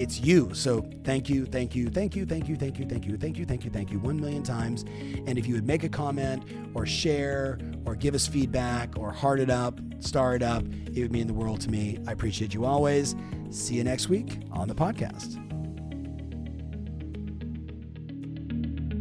[0.00, 0.50] it's you.
[0.54, 3.44] So thank you, thank you, thank you, thank you, thank you, thank you, thank you,
[3.44, 4.84] thank you, thank you, one million times.
[5.26, 6.42] And if you would make a comment
[6.74, 11.12] or share or give us feedback or heart it up, star it up, it would
[11.12, 11.98] mean the world to me.
[12.06, 13.14] I appreciate you always.
[13.50, 15.49] See you next week on the podcast.